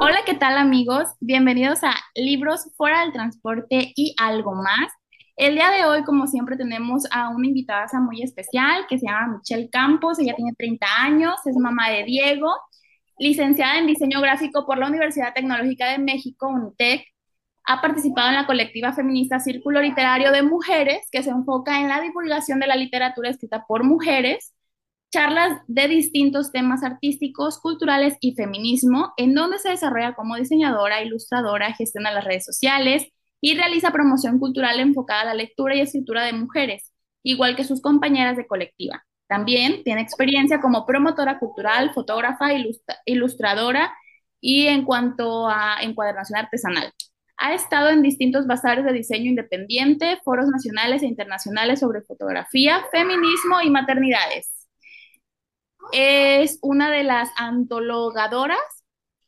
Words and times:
Hola, 0.00 0.20
¿qué 0.24 0.34
tal 0.34 0.56
amigos? 0.56 1.08
Bienvenidos 1.20 1.84
a 1.84 1.92
Libros 2.14 2.70
fuera 2.76 3.02
del 3.02 3.12
transporte 3.12 3.92
y 3.94 4.14
algo 4.18 4.54
más. 4.54 4.90
El 5.36 5.54
día 5.54 5.70
de 5.70 5.84
hoy, 5.84 6.02
como 6.04 6.26
siempre, 6.26 6.56
tenemos 6.56 7.04
a 7.10 7.28
una 7.28 7.46
invitada 7.46 7.86
muy 8.00 8.22
especial 8.22 8.86
que 8.88 8.98
se 8.98 9.06
llama 9.06 9.36
Michelle 9.38 9.68
Campos. 9.70 10.18
Ella 10.18 10.34
tiene 10.34 10.52
30 10.56 10.86
años, 11.00 11.34
es 11.44 11.56
mamá 11.56 11.90
de 11.90 12.04
Diego, 12.04 12.50
licenciada 13.18 13.78
en 13.78 13.86
diseño 13.86 14.20
gráfico 14.20 14.64
por 14.64 14.78
la 14.78 14.88
Universidad 14.88 15.34
Tecnológica 15.34 15.90
de 15.90 15.98
México, 15.98 16.48
UNITEC. 16.48 17.04
Ha 17.64 17.82
participado 17.82 18.30
en 18.30 18.36
la 18.36 18.46
colectiva 18.46 18.92
feminista 18.92 19.40
Círculo 19.40 19.82
Literario 19.82 20.32
de 20.32 20.42
Mujeres, 20.42 21.06
que 21.12 21.22
se 21.22 21.30
enfoca 21.30 21.80
en 21.80 21.88
la 21.88 22.00
divulgación 22.00 22.60
de 22.60 22.66
la 22.66 22.76
literatura 22.76 23.28
escrita 23.28 23.66
por 23.68 23.84
mujeres 23.84 24.54
charlas 25.10 25.60
de 25.66 25.88
distintos 25.88 26.52
temas 26.52 26.84
artísticos, 26.84 27.58
culturales 27.58 28.16
y 28.20 28.34
feminismo, 28.34 29.12
en 29.16 29.34
donde 29.34 29.58
se 29.58 29.70
desarrolla 29.70 30.14
como 30.14 30.36
diseñadora, 30.36 31.02
ilustradora, 31.02 31.74
gestiona 31.74 32.12
las 32.12 32.24
redes 32.24 32.44
sociales 32.44 33.08
y 33.40 33.54
realiza 33.54 33.92
promoción 33.92 34.38
cultural 34.38 34.78
enfocada 34.78 35.22
a 35.22 35.24
la 35.26 35.34
lectura 35.34 35.74
y 35.74 35.80
escritura 35.80 36.24
de 36.24 36.32
mujeres, 36.32 36.92
igual 37.22 37.56
que 37.56 37.64
sus 37.64 37.82
compañeras 37.82 38.36
de 38.36 38.46
colectiva. 38.46 39.04
También 39.26 39.82
tiene 39.84 40.00
experiencia 40.00 40.60
como 40.60 40.86
promotora 40.86 41.38
cultural, 41.38 41.92
fotógrafa, 41.92 42.50
ilustradora 43.04 43.92
y 44.40 44.66
en 44.66 44.84
cuanto 44.84 45.48
a 45.48 45.76
encuadernación 45.82 46.38
artesanal. 46.38 46.92
Ha 47.36 47.54
estado 47.54 47.88
en 47.88 48.02
distintos 48.02 48.46
bazares 48.46 48.84
de 48.84 48.92
diseño 48.92 49.30
independiente, 49.30 50.18
foros 50.24 50.46
nacionales 50.48 51.02
e 51.02 51.06
internacionales 51.06 51.80
sobre 51.80 52.02
fotografía, 52.02 52.80
feminismo 52.92 53.60
y 53.62 53.70
maternidades. 53.70 54.59
Es 55.92 56.58
una 56.62 56.90
de 56.90 57.04
las 57.04 57.30
antologadoras 57.36 58.58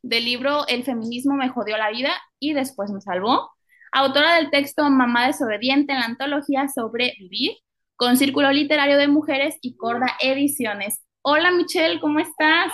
del 0.02 0.24
libro 0.24 0.66
El 0.68 0.85
feminismo 0.85 1.35
me 1.35 1.49
jodió 1.49 1.76
la 1.76 1.90
vida 1.90 2.10
y 2.38 2.52
después 2.52 2.90
me 2.90 3.01
salvó. 3.01 3.51
Autora 3.93 4.37
del 4.37 4.51
texto 4.51 4.88
Mamá 4.88 5.26
desobediente 5.26 5.93
en 5.93 6.01
la 6.01 6.07
antología 6.07 6.68
sobre 6.68 7.15
vivir 7.18 7.52
con 7.96 8.16
Círculo 8.16 8.51
Literario 8.51 8.96
de 8.96 9.09
Mujeres 9.09 9.57
y 9.60 9.76
Corda 9.76 10.07
Ediciones. 10.21 11.04
Hola 11.23 11.52
Michelle, 11.52 12.01
¿cómo 12.01 12.18
estás? 12.18 12.73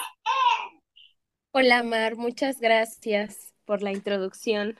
Hola 1.52 1.82
Mar, 1.82 2.16
muchas 2.16 2.60
gracias 2.60 3.52
por 3.64 3.82
la 3.82 3.92
introducción. 3.92 4.78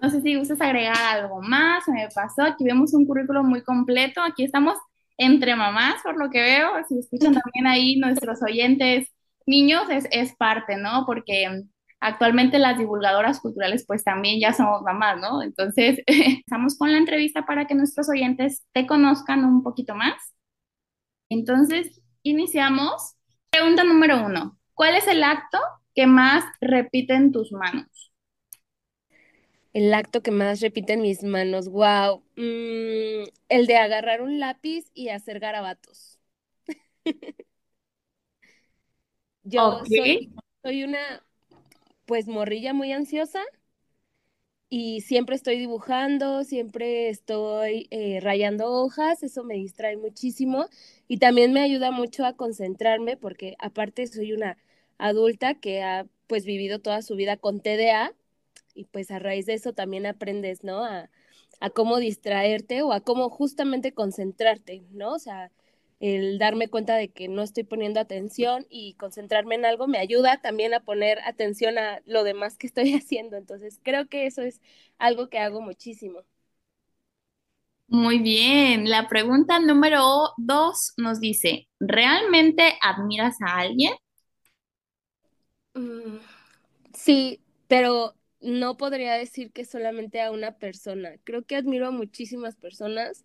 No 0.00 0.10
sé 0.10 0.22
si 0.22 0.36
gustas 0.36 0.60
agregar 0.60 0.96
algo 0.96 1.42
más, 1.42 1.88
me 1.88 2.08
pasó, 2.14 2.42
aquí 2.42 2.64
vemos 2.64 2.94
un 2.94 3.04
currículo 3.04 3.42
muy 3.42 3.62
completo, 3.62 4.22
aquí 4.22 4.44
estamos 4.44 4.78
entre 5.18 5.56
mamás, 5.56 6.02
por 6.02 6.18
lo 6.18 6.30
que 6.30 6.42
veo, 6.42 6.70
si 6.88 6.98
escuchan 6.98 7.34
también 7.34 7.66
ahí 7.66 7.96
nuestros 7.96 8.42
oyentes 8.42 9.08
niños, 9.46 9.84
es, 9.90 10.34
parte, 10.36 10.76
¿no? 10.76 11.04
Porque 11.06 11.64
actualmente 12.00 12.58
las 12.58 12.78
divulgadoras 12.78 13.40
culturales 13.40 13.84
pues 13.86 14.04
también 14.04 14.40
ya 14.40 14.52
somos 14.52 14.82
mamás, 14.82 15.20
¿no? 15.20 15.42
Entonces, 15.42 16.00
estamos 16.06 16.76
con 16.76 16.92
la 16.92 16.98
entrevista 16.98 17.46
para 17.46 17.66
que 17.66 17.74
nuestros 17.74 18.08
oyentes 18.08 18.64
te 18.72 18.86
conozcan 18.86 19.44
un 19.44 19.62
poquito 19.62 19.94
más. 19.94 20.14
Entonces, 21.28 22.02
iniciamos. 22.22 23.14
Pregunta 23.50 23.84
número 23.84 24.24
uno. 24.24 24.58
¿Cuál 24.74 24.96
es 24.96 25.06
el 25.08 25.22
acto 25.24 25.58
que 25.94 26.06
más 26.06 26.44
repite 26.60 27.14
en 27.14 27.32
tus 27.32 27.52
manos? 27.52 28.12
El 29.76 29.92
acto 29.92 30.22
que 30.22 30.30
más 30.30 30.62
repite 30.62 30.94
en 30.94 31.02
mis 31.02 31.22
manos, 31.22 31.68
wow. 31.68 32.22
Mm, 32.36 33.28
el 33.50 33.66
de 33.66 33.76
agarrar 33.76 34.22
un 34.22 34.40
lápiz 34.40 34.86
y 34.94 35.10
hacer 35.10 35.38
garabatos. 35.38 36.18
Yo 39.42 39.84
soy, 39.84 40.32
soy 40.62 40.82
una, 40.82 41.22
pues, 42.06 42.26
morrilla 42.26 42.72
muy 42.72 42.92
ansiosa 42.92 43.42
y 44.70 45.02
siempre 45.02 45.36
estoy 45.36 45.58
dibujando, 45.58 46.42
siempre 46.44 47.10
estoy 47.10 47.86
eh, 47.90 48.20
rayando 48.22 48.72
hojas, 48.72 49.22
eso 49.22 49.44
me 49.44 49.56
distrae 49.56 49.98
muchísimo 49.98 50.70
y 51.06 51.18
también 51.18 51.52
me 51.52 51.60
ayuda 51.60 51.90
mucho 51.90 52.24
a 52.24 52.34
concentrarme 52.34 53.18
porque 53.18 53.56
aparte 53.58 54.06
soy 54.06 54.32
una 54.32 54.56
adulta 54.96 55.52
que 55.54 55.82
ha 55.82 56.06
pues 56.28 56.46
vivido 56.46 56.78
toda 56.78 57.02
su 57.02 57.14
vida 57.14 57.36
con 57.36 57.60
TDA 57.60 58.14
y 58.76 58.84
pues 58.86 59.10
a 59.10 59.18
raíz 59.18 59.46
de 59.46 59.54
eso 59.54 59.72
también 59.72 60.06
aprendes, 60.06 60.64
¿no? 60.64 60.84
A, 60.84 61.10
cómo 61.74 61.98
distraerte 61.98 62.82
o 62.82 62.92
a 62.92 63.00
cómo 63.00 63.30
justamente 63.30 63.92
concentrarte, 63.94 64.84
¿no? 64.92 65.14
O 65.14 65.18
sea, 65.18 65.50
el 66.00 66.38
darme 66.38 66.68
cuenta 66.68 66.96
de 66.96 67.08
que 67.10 67.28
no 67.28 67.42
estoy 67.42 67.64
poniendo 67.64 68.00
atención 68.00 68.66
y 68.70 68.94
concentrarme 68.94 69.54
en 69.56 69.64
algo 69.64 69.86
me 69.88 69.98
ayuda 69.98 70.40
también 70.42 70.74
a 70.74 70.80
poner 70.80 71.18
atención 71.20 71.78
a 71.78 72.02
lo 72.06 72.24
demás 72.24 72.58
que 72.58 72.66
estoy 72.66 72.92
haciendo. 72.94 73.36
Entonces, 73.38 73.80
creo 73.82 74.06
que 74.08 74.26
eso 74.26 74.42
es 74.42 74.60
algo 74.98 75.28
que 75.30 75.38
hago 75.38 75.60
muchísimo. 75.62 76.24
Muy 77.88 78.18
bien. 78.20 78.88
La 78.90 79.08
pregunta 79.08 79.58
número 79.60 80.02
dos 80.36 80.92
nos 80.96 81.20
dice, 81.20 81.68
¿realmente 81.80 82.78
admiras 82.82 83.36
a 83.42 83.58
alguien? 83.58 83.92
Mm, 85.74 86.18
sí, 86.94 87.42
pero 87.68 88.14
no 88.46 88.76
podría 88.76 89.14
decir 89.14 89.52
que 89.52 89.64
solamente 89.64 90.22
a 90.22 90.32
una 90.32 90.58
persona. 90.58 91.16
Creo 91.24 91.44
que 91.44 91.56
admiro 91.56 91.88
a 91.88 91.90
muchísimas 91.90 92.56
personas 92.56 93.24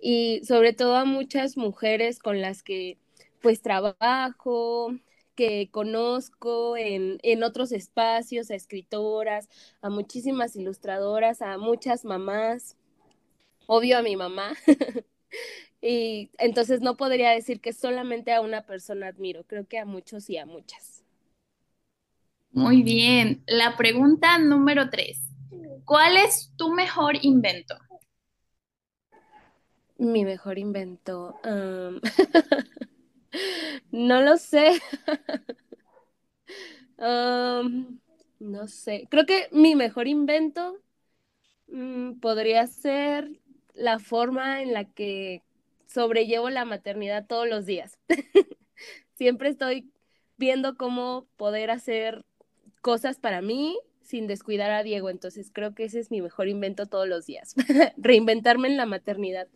y 0.00 0.42
sobre 0.44 0.72
todo 0.72 0.96
a 0.96 1.04
muchas 1.04 1.56
mujeres 1.56 2.18
con 2.20 2.40
las 2.40 2.62
que 2.62 2.98
pues 3.42 3.62
trabajo, 3.62 4.94
que 5.34 5.70
conozco 5.70 6.76
en, 6.76 7.18
en 7.22 7.42
otros 7.42 7.72
espacios, 7.72 8.50
a 8.50 8.54
escritoras, 8.54 9.48
a 9.82 9.90
muchísimas 9.90 10.56
ilustradoras, 10.56 11.42
a 11.42 11.58
muchas 11.58 12.04
mamás, 12.04 12.76
obvio 13.66 13.98
a 13.98 14.02
mi 14.02 14.16
mamá. 14.16 14.54
y 15.82 16.30
entonces 16.38 16.80
no 16.80 16.96
podría 16.96 17.30
decir 17.30 17.60
que 17.60 17.72
solamente 17.72 18.32
a 18.32 18.40
una 18.40 18.62
persona 18.66 19.08
admiro, 19.08 19.44
creo 19.44 19.66
que 19.68 19.78
a 19.78 19.84
muchos 19.84 20.30
y 20.30 20.38
a 20.38 20.46
muchas. 20.46 21.03
Muy 22.54 22.84
bien. 22.84 23.42
La 23.48 23.76
pregunta 23.76 24.38
número 24.38 24.88
tres. 24.88 25.18
¿Cuál 25.84 26.16
es 26.16 26.52
tu 26.56 26.72
mejor 26.72 27.16
invento? 27.22 27.74
Mi 29.98 30.24
mejor 30.24 30.58
invento. 30.58 31.34
no 33.90 34.22
lo 34.22 34.36
sé. 34.36 34.80
no 36.98 38.68
sé. 38.68 39.08
Creo 39.10 39.26
que 39.26 39.48
mi 39.50 39.74
mejor 39.74 40.06
invento 40.06 40.78
mm, 41.66 42.20
podría 42.20 42.68
ser 42.68 43.28
la 43.74 43.98
forma 43.98 44.62
en 44.62 44.72
la 44.72 44.84
que 44.84 45.42
sobrellevo 45.88 46.50
la 46.50 46.64
maternidad 46.64 47.26
todos 47.26 47.48
los 47.48 47.66
días. 47.66 47.98
Siempre 49.14 49.48
estoy 49.48 49.90
viendo 50.36 50.76
cómo 50.76 51.26
poder 51.36 51.72
hacer 51.72 52.24
cosas 52.84 53.18
para 53.18 53.40
mí 53.40 53.78
sin 54.02 54.26
descuidar 54.26 54.70
a 54.70 54.82
Diego. 54.82 55.08
Entonces 55.08 55.50
creo 55.52 55.74
que 55.74 55.84
ese 55.84 55.98
es 55.98 56.10
mi 56.10 56.20
mejor 56.20 56.48
invento 56.48 56.84
todos 56.86 57.08
los 57.08 57.24
días, 57.24 57.54
reinventarme 57.96 58.68
en 58.68 58.76
la 58.76 58.84
maternidad. 58.84 59.48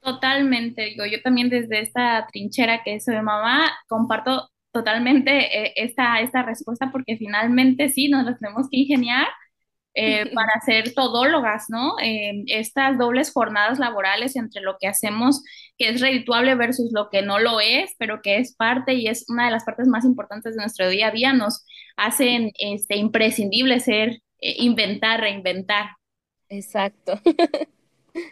Totalmente, 0.00 0.82
digo, 0.82 1.06
yo 1.06 1.22
también 1.22 1.48
desde 1.48 1.80
esta 1.80 2.26
trinchera 2.30 2.82
que 2.84 3.00
soy 3.00 3.14
mamá, 3.22 3.70
comparto 3.88 4.50
totalmente 4.72 5.30
eh, 5.30 5.72
esta, 5.76 6.20
esta 6.20 6.42
respuesta 6.42 6.90
porque 6.92 7.16
finalmente 7.16 7.88
sí, 7.88 8.08
nos 8.08 8.24
lo 8.24 8.36
tenemos 8.36 8.68
que 8.70 8.78
ingeniar 8.78 9.26
eh, 9.96 10.30
para 10.34 10.60
ser 10.64 10.94
todólogas, 10.94 11.64
¿no? 11.68 11.96
estas 11.98 12.98
dobles 12.98 13.32
jornadas 13.32 13.78
laborales 13.78 14.36
entre 14.36 14.62
lo 14.62 14.76
que 14.78 14.86
hacemos 14.86 15.42
que 15.78 15.90
es 15.90 16.00
redituable 16.00 16.54
versus 16.54 16.90
lo 16.92 17.10
que 17.10 17.22
no 17.22 17.38
lo 17.38 17.60
es, 17.60 17.94
pero 17.98 18.22
que 18.22 18.38
es 18.38 18.54
parte 18.54 18.94
y 18.94 19.08
es 19.08 19.28
una 19.28 19.46
de 19.46 19.50
las 19.50 19.64
partes 19.64 19.86
más 19.88 20.04
importantes 20.04 20.54
de 20.54 20.62
nuestro 20.62 20.88
día 20.88 21.08
a 21.08 21.10
día, 21.10 21.32
nos 21.32 21.64
hacen 21.96 22.52
este, 22.58 22.96
imprescindible 22.96 23.80
ser, 23.80 24.22
eh, 24.40 24.56
inventar, 24.58 25.20
reinventar. 25.20 25.90
Exacto. 26.48 27.20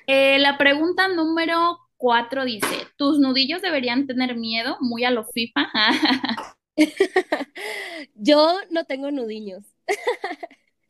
Eh, 0.06 0.38
la 0.38 0.56
pregunta 0.56 1.08
número 1.08 1.78
cuatro 1.98 2.46
dice, 2.46 2.86
¿tus 2.96 3.18
nudillos 3.18 3.60
deberían 3.60 4.06
tener 4.06 4.34
miedo? 4.34 4.78
Muy 4.80 5.04
a 5.04 5.10
lo 5.10 5.26
FIFA. 5.26 5.68
Yo 8.14 8.60
no 8.70 8.84
tengo 8.84 9.10
nudillos. 9.10 9.62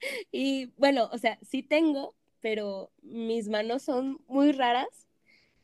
Y 0.33 0.67
bueno, 0.77 1.09
o 1.13 1.19
sea, 1.19 1.39
sí 1.43 1.63
tengo, 1.63 2.15
pero 2.41 2.91
mis 3.03 3.49
manos 3.49 3.83
son 3.83 4.21
muy 4.29 4.53
raras 4.53 5.09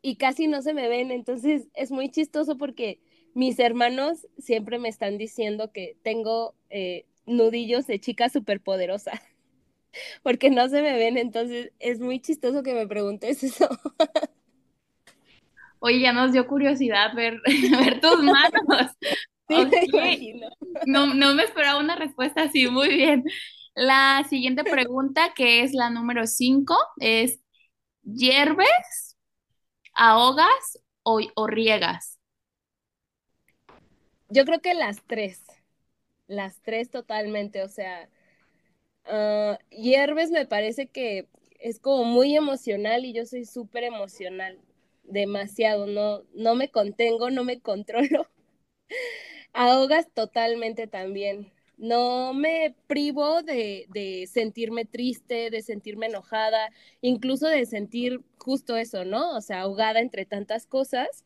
y 0.03 0.17
casi 0.17 0.47
no 0.49 0.63
se 0.63 0.75
me 0.75 0.89
ven. 0.89 1.11
Entonces 1.11 1.69
es 1.75 1.91
muy 1.91 2.11
chistoso 2.11 2.57
porque 2.57 3.01
mis 3.35 3.59
hermanos 3.59 4.27
siempre 4.39 4.79
me 4.79 4.89
están 4.89 5.19
diciendo 5.19 5.73
que 5.73 5.97
tengo 6.03 6.55
eh, 6.71 7.07
nudillos 7.27 7.87
de 7.87 8.01
chica 8.01 8.29
superpoderosa. 8.29 9.13
Porque 10.23 10.51
no 10.51 10.69
se 10.69 10.83
me 10.83 10.97
ven, 10.97 11.19
entonces 11.19 11.73
es 11.81 11.99
muy 11.99 12.21
chistoso 12.21 12.63
que 12.63 12.75
me 12.75 12.87
preguntes 12.87 13.43
eso. 13.43 13.69
Oye, 15.81 16.01
ya 16.01 16.13
nos 16.13 16.33
dio 16.33 16.47
curiosidad 16.47 17.13
ver, 17.15 17.41
ver 17.85 18.01
tus 18.01 18.23
manos. 18.23 18.97
no, 20.87 21.13
no 21.15 21.35
me 21.35 21.43
esperaba 21.43 21.81
una 21.81 21.97
respuesta 21.97 22.43
así, 22.43 22.69
muy 22.69 22.89
bien. 22.89 23.25
La 23.75 24.25
siguiente 24.29 24.65
pregunta, 24.65 25.33
que 25.35 25.63
es 25.63 25.73
la 25.73 25.91
número 25.91 26.27
5, 26.27 26.77
es, 26.99 27.41
¿hierves, 28.03 29.17
ahogas 29.95 30.81
o, 31.03 31.21
riegas? 31.47 32.19
Yo 34.29 34.45
creo 34.45 34.61
que 34.61 34.75
las 34.75 35.03
tres, 35.07 35.43
las 36.27 36.61
tres 36.63 36.91
totalmente, 36.91 37.63
o 37.63 37.69
sea, 37.69 38.09
uh, 39.07 39.57
hierves 39.71 40.31
me 40.31 40.47
parece 40.47 40.89
que 40.89 41.29
es 41.59 41.79
como 41.81 42.05
muy 42.05 42.37
emocional 42.37 43.05
y 43.05 43.13
yo 43.13 43.27
soy 43.27 43.45
súper 43.45 43.85
emocional, 43.85 44.59
demasiado, 45.05 45.87
no, 45.87 46.23
no 46.35 46.55
me 46.55 46.71
contengo, 46.71 47.31
no 47.31 47.45
me 47.45 47.61
controlo. 47.63 48.27
Ahogas 49.53 50.11
totalmente 50.13 50.87
también. 50.87 51.53
No 51.81 52.35
me 52.35 52.75
privo 52.89 53.43
de, 53.43 53.87
de, 53.91 54.27
sentirme 54.29 54.85
triste, 54.85 55.51
de 55.51 55.63
sentirme 55.63 56.07
enojada, 56.07 56.71
incluso 57.01 57.49
de 57.49 57.67
sentir 57.67 58.21
justo 58.39 58.77
eso, 58.77 59.05
¿no? 59.07 59.37
O 59.37 59.41
sea, 59.41 59.63
ahogada 59.63 60.01
entre 60.01 60.27
tantas 60.27 60.67
cosas, 60.67 61.25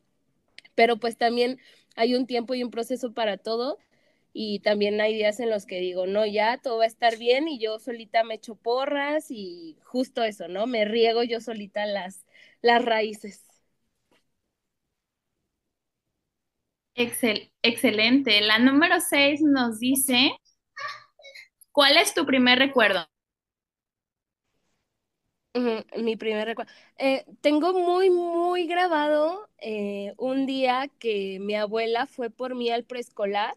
pero 0.75 0.97
pues 0.97 1.17
también 1.17 1.59
hay 1.95 2.15
un 2.15 2.27
tiempo 2.27 2.53
y 2.55 2.63
un 2.63 2.71
proceso 2.71 3.13
para 3.13 3.37
todo 3.37 3.77
y 4.33 4.59
también 4.59 4.99
hay 5.01 5.13
días 5.15 5.39
en 5.39 5.49
los 5.49 5.65
que 5.65 5.79
digo, 5.79 6.07
no, 6.07 6.25
ya 6.25 6.57
todo 6.59 6.79
va 6.79 6.83
a 6.85 6.87
estar 6.87 7.17
bien 7.17 7.47
y 7.47 7.59
yo 7.59 7.79
solita 7.79 8.23
me 8.23 8.35
echo 8.35 8.55
porras 8.55 9.27
y 9.31 9.77
justo 9.83 10.23
eso, 10.23 10.47
¿no? 10.49 10.67
Me 10.67 10.85
riego 10.85 11.23
yo 11.23 11.41
solita 11.41 11.85
las, 11.85 12.25
las 12.61 12.83
raíces. 12.85 13.43
Excel, 16.95 17.51
excelente. 17.61 18.41
La 18.41 18.59
número 18.59 18.99
6 19.01 19.41
nos 19.41 19.79
dice, 19.79 20.31
¿cuál 21.75 21.97
es 21.97 22.15
tu 22.15 22.25
primer 22.25 22.57
recuerdo? 22.57 23.05
mi 25.97 26.15
primer 26.17 26.45
recuerdo. 26.47 26.71
Eh, 26.97 27.25
tengo 27.41 27.73
muy, 27.73 28.09
muy 28.09 28.67
grabado 28.67 29.49
eh, 29.59 30.13
un 30.17 30.45
día 30.45 30.89
que 30.99 31.39
mi 31.41 31.55
abuela 31.55 32.07
fue 32.07 32.29
por 32.29 32.55
mí 32.55 32.69
al 32.69 32.83
preescolar 32.83 33.55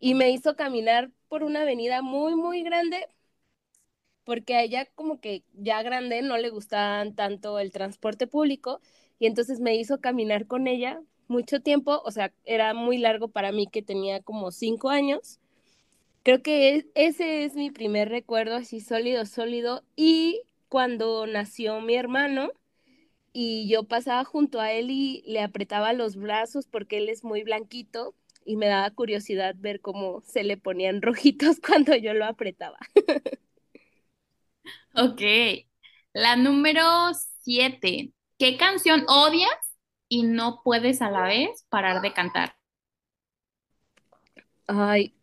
y 0.00 0.14
me 0.14 0.30
hizo 0.30 0.56
caminar 0.56 1.10
por 1.28 1.44
una 1.44 1.62
avenida 1.62 2.02
muy, 2.02 2.34
muy 2.34 2.62
grande 2.64 3.06
porque 4.24 4.54
a 4.54 4.62
ella 4.62 4.86
como 4.94 5.20
que 5.20 5.44
ya 5.54 5.82
grande 5.82 6.22
no 6.22 6.36
le 6.38 6.50
gustaban 6.50 7.14
tanto 7.14 7.58
el 7.58 7.72
transporte 7.72 8.26
público 8.26 8.80
y 9.18 9.26
entonces 9.26 9.60
me 9.60 9.76
hizo 9.76 10.00
caminar 10.00 10.46
con 10.46 10.66
ella 10.66 11.02
mucho 11.28 11.60
tiempo, 11.60 12.00
o 12.04 12.10
sea, 12.10 12.32
era 12.44 12.74
muy 12.74 12.98
largo 12.98 13.28
para 13.28 13.52
mí 13.52 13.66
que 13.68 13.82
tenía 13.82 14.20
como 14.22 14.50
cinco 14.50 14.90
años. 14.90 15.38
Creo 16.22 16.42
que 16.42 16.86
ese 16.94 17.44
es 17.44 17.54
mi 17.54 17.70
primer 17.70 18.08
recuerdo 18.10 18.56
así 18.56 18.80
sólido, 18.80 19.24
sólido 19.24 19.82
y 19.96 20.42
cuando 20.68 21.26
nació 21.26 21.80
mi 21.80 21.94
hermano 21.94 22.50
y 23.32 23.68
yo 23.70 23.84
pasaba 23.84 24.24
junto 24.24 24.60
a 24.60 24.72
él 24.72 24.90
y 24.90 25.22
le 25.26 25.42
apretaba 25.42 25.92
los 25.92 26.16
brazos 26.16 26.66
porque 26.68 26.98
él 26.98 27.08
es 27.08 27.24
muy 27.24 27.44
blanquito 27.44 28.14
y 28.44 28.56
me 28.56 28.66
daba 28.68 28.90
curiosidad 28.92 29.54
ver 29.58 29.80
cómo 29.80 30.22
se 30.22 30.44
le 30.44 30.56
ponían 30.56 31.02
rojitos 31.02 31.60
cuando 31.60 31.96
yo 31.96 32.14
lo 32.14 32.26
apretaba. 32.26 32.78
ok, 34.94 35.20
la 36.12 36.36
número 36.36 36.82
siete. 37.42 38.12
¿Qué 38.38 38.56
canción 38.56 39.04
odias 39.08 39.50
y 40.08 40.22
no 40.24 40.62
puedes 40.64 41.02
a 41.02 41.10
la 41.10 41.22
vez 41.24 41.66
parar 41.68 42.00
de 42.02 42.12
cantar? 42.12 42.56
Ay, 44.68 45.14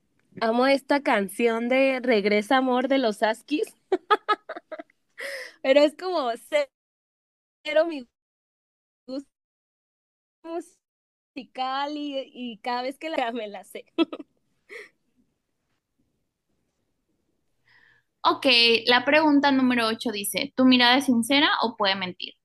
amo 0.42 0.68
esta 0.68 1.01
canción 1.01 1.69
de 1.69 2.00
Regresa 2.01 2.57
Amor 2.57 2.88
de 2.88 2.98
los 2.98 3.24
Askis. 3.24 3.75
Pero 5.62 5.81
es 5.81 5.95
como 5.98 6.31
cero 7.63 7.86
mi 7.86 8.07
gusto 9.06 9.30
musical 10.44 11.92
y, 11.95 12.60
cada 12.63 12.84
vez 12.84 12.98
que 12.98 13.10
la 13.10 13.31
me 13.31 13.48
la 13.48 13.63
sé. 13.63 13.86
Ok, 18.22 18.45
la 18.88 19.06
pregunta 19.06 19.51
número 19.51 19.88
8 19.88 20.12
dice, 20.12 20.54
¿tu 20.56 20.66
mirada 20.66 20.98
es 20.98 21.06
sincera 21.06 21.50
o 21.63 21.78
puede 21.78 21.95
mentir? 21.95 22.37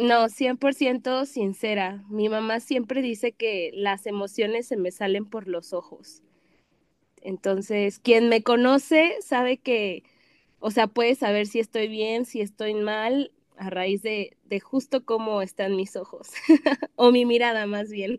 No, 0.00 0.28
100% 0.28 1.26
sincera. 1.26 2.04
Mi 2.08 2.28
mamá 2.28 2.60
siempre 2.60 3.02
dice 3.02 3.32
que 3.32 3.70
las 3.74 4.06
emociones 4.06 4.66
se 4.66 4.76
me 4.76 4.90
salen 4.90 5.26
por 5.26 5.46
los 5.46 5.72
ojos. 5.72 6.22
Entonces, 7.22 7.98
quien 7.98 8.28
me 8.28 8.42
conoce 8.42 9.16
sabe 9.20 9.58
que 9.58 10.04
o 10.60 10.70
sea, 10.70 10.86
puedes 10.86 11.18
saber 11.18 11.46
si 11.46 11.58
estoy 11.58 11.88
bien, 11.88 12.26
si 12.26 12.40
estoy 12.40 12.74
mal, 12.74 13.32
a 13.56 13.70
raíz 13.70 14.02
de, 14.02 14.36
de 14.44 14.60
justo 14.60 15.04
cómo 15.04 15.42
están 15.42 15.74
mis 15.74 15.96
ojos, 15.96 16.30
o 16.96 17.10
mi 17.10 17.24
mirada 17.24 17.66
más 17.66 17.90
bien. 17.90 18.18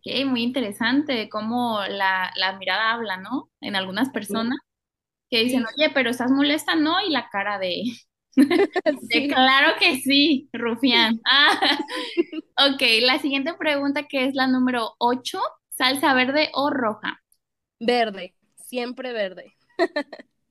Ok, 0.00 0.26
muy 0.26 0.42
interesante 0.42 1.28
cómo 1.28 1.80
la, 1.88 2.32
la, 2.36 2.56
mirada 2.58 2.92
habla, 2.92 3.16
¿no? 3.16 3.50
En 3.60 3.76
algunas 3.76 4.10
personas 4.10 4.58
que 5.30 5.44
dicen, 5.44 5.64
oye, 5.64 5.90
pero 5.92 6.10
estás 6.10 6.30
molesta, 6.30 6.74
¿no? 6.74 7.00
Y 7.00 7.10
la 7.10 7.28
cara 7.28 7.58
de, 7.58 7.82
claro 9.28 9.74
que 9.78 10.00
sí, 10.00 10.48
Rufián. 10.52 11.20
Ah, 11.24 11.78
ok, 12.72 12.82
la 13.02 13.18
siguiente 13.18 13.54
pregunta 13.54 14.06
que 14.06 14.24
es 14.24 14.34
la 14.34 14.46
número 14.46 14.94
8, 14.98 15.40
¿salsa 15.70 16.14
verde 16.14 16.50
o 16.52 16.70
roja? 16.70 17.20
Verde, 17.80 18.34
siempre 18.56 19.12
verde. 19.12 19.54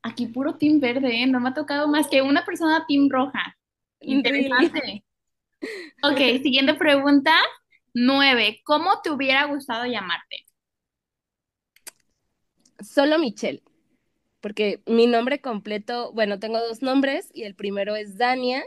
Aquí 0.01 0.27
puro 0.27 0.56
team 0.56 0.79
verde, 0.79 1.24
¿eh? 1.24 1.27
No 1.27 1.39
me 1.39 1.50
ha 1.50 1.53
tocado 1.53 1.88
más 1.88 2.07
que 2.07 2.21
una 2.21 2.45
persona 2.45 2.85
team 2.88 3.09
roja. 3.09 3.57
Interesante. 4.00 5.03
ok, 6.03 6.41
siguiente 6.41 6.75
pregunta. 6.75 7.35
Nueve. 7.94 8.62
¿Cómo 8.63 9.01
te 9.01 9.09
hubiera 9.09 9.45
gustado 9.45 9.85
llamarte? 9.85 10.45
Solo 12.79 13.18
Michelle. 13.18 13.63
Porque 14.42 14.81
mi 14.86 15.07
nombre 15.07 15.42
completo, 15.42 16.12
bueno, 16.13 16.39
tengo 16.39 16.60
dos 16.60 16.81
nombres 16.81 17.30
y 17.34 17.44
el 17.44 17.56
primero 17.56 17.95
es 17.95 18.18
Dania 18.18 18.63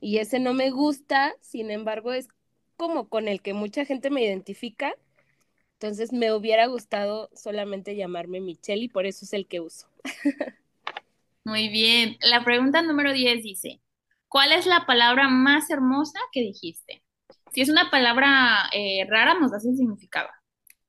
y 0.00 0.18
ese 0.18 0.38
no 0.38 0.54
me 0.54 0.70
gusta, 0.70 1.34
sin 1.40 1.70
embargo 1.70 2.12
es 2.12 2.28
como 2.76 3.08
con 3.08 3.28
el 3.28 3.42
que 3.42 3.52
mucha 3.52 3.84
gente 3.84 4.10
me 4.10 4.22
identifica. 4.22 4.94
Entonces 5.74 6.12
me 6.12 6.32
hubiera 6.32 6.66
gustado 6.66 7.30
solamente 7.34 7.96
llamarme 7.96 8.40
Michelle 8.40 8.84
y 8.84 8.88
por 8.88 9.06
eso 9.06 9.24
es 9.24 9.32
el 9.32 9.46
que 9.46 9.60
uso. 9.60 9.88
Muy 11.44 11.68
bien. 11.68 12.16
La 12.22 12.44
pregunta 12.44 12.82
número 12.82 13.12
10 13.12 13.42
dice, 13.42 13.80
¿cuál 14.28 14.52
es 14.52 14.66
la 14.66 14.86
palabra 14.86 15.28
más 15.28 15.70
hermosa 15.70 16.18
que 16.32 16.40
dijiste? 16.40 17.02
Si 17.52 17.62
es 17.62 17.68
una 17.68 17.90
palabra 17.90 18.68
eh, 18.72 19.06
rara, 19.08 19.34
nos 19.34 19.50
das 19.50 19.64
el 19.64 19.76
significado. 19.76 20.28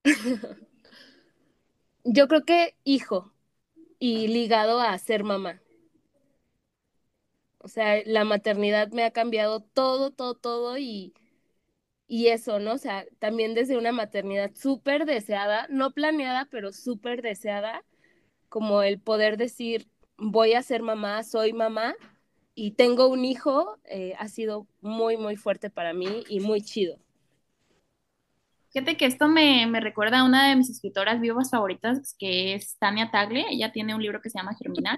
Yo 2.03 2.27
creo 2.27 2.43
que 2.43 2.75
hijo 2.83 3.31
y 4.01 4.27
ligado 4.27 4.81
a 4.81 4.97
ser 4.99 5.23
mamá. 5.23 5.61
O 7.59 7.67
sea, 7.67 8.01
la 8.05 8.25
maternidad 8.25 8.89
me 8.91 9.03
ha 9.03 9.11
cambiado 9.11 9.61
todo, 9.61 10.11
todo, 10.11 10.33
todo 10.35 10.77
y, 10.77 11.13
y 12.07 12.27
eso, 12.29 12.59
¿no? 12.59 12.73
O 12.73 12.77
sea, 12.79 13.05
también 13.19 13.55
desde 13.55 13.77
una 13.77 13.91
maternidad 13.93 14.51
súper 14.55 15.05
deseada, 15.05 15.67
no 15.69 15.91
planeada, 15.93 16.47
pero 16.51 16.73
súper 16.73 17.21
deseada, 17.21 17.85
como 18.49 18.83
el 18.83 18.99
poder 18.99 19.37
decir, 19.37 19.89
voy 20.17 20.53
a 20.53 20.63
ser 20.63 20.83
mamá, 20.83 21.23
soy 21.23 21.53
mamá 21.53 21.95
y 22.55 22.71
tengo 22.73 23.07
un 23.09 23.25
hijo, 23.25 23.79
eh, 23.85 24.15
ha 24.19 24.29
sido 24.29 24.67
muy, 24.81 25.17
muy 25.17 25.37
fuerte 25.37 25.69
para 25.71 25.93
mí 25.93 26.23
y 26.29 26.41
muy 26.41 26.61
chido. 26.63 26.99
Fíjate 28.71 28.95
que 28.95 29.05
esto 29.05 29.27
me, 29.27 29.67
recuerda 29.81 30.19
a 30.19 30.23
una 30.23 30.47
de 30.47 30.55
mis 30.55 30.69
escritoras 30.69 31.19
vivas 31.19 31.49
favoritas, 31.51 32.15
que 32.17 32.53
es 32.53 32.77
Tania 32.79 33.11
Tagle. 33.11 33.45
Ella 33.49 33.71
tiene 33.71 33.93
un 33.93 34.01
libro 34.01 34.21
que 34.21 34.29
se 34.29 34.39
llama 34.39 34.55
Germinar. 34.57 34.97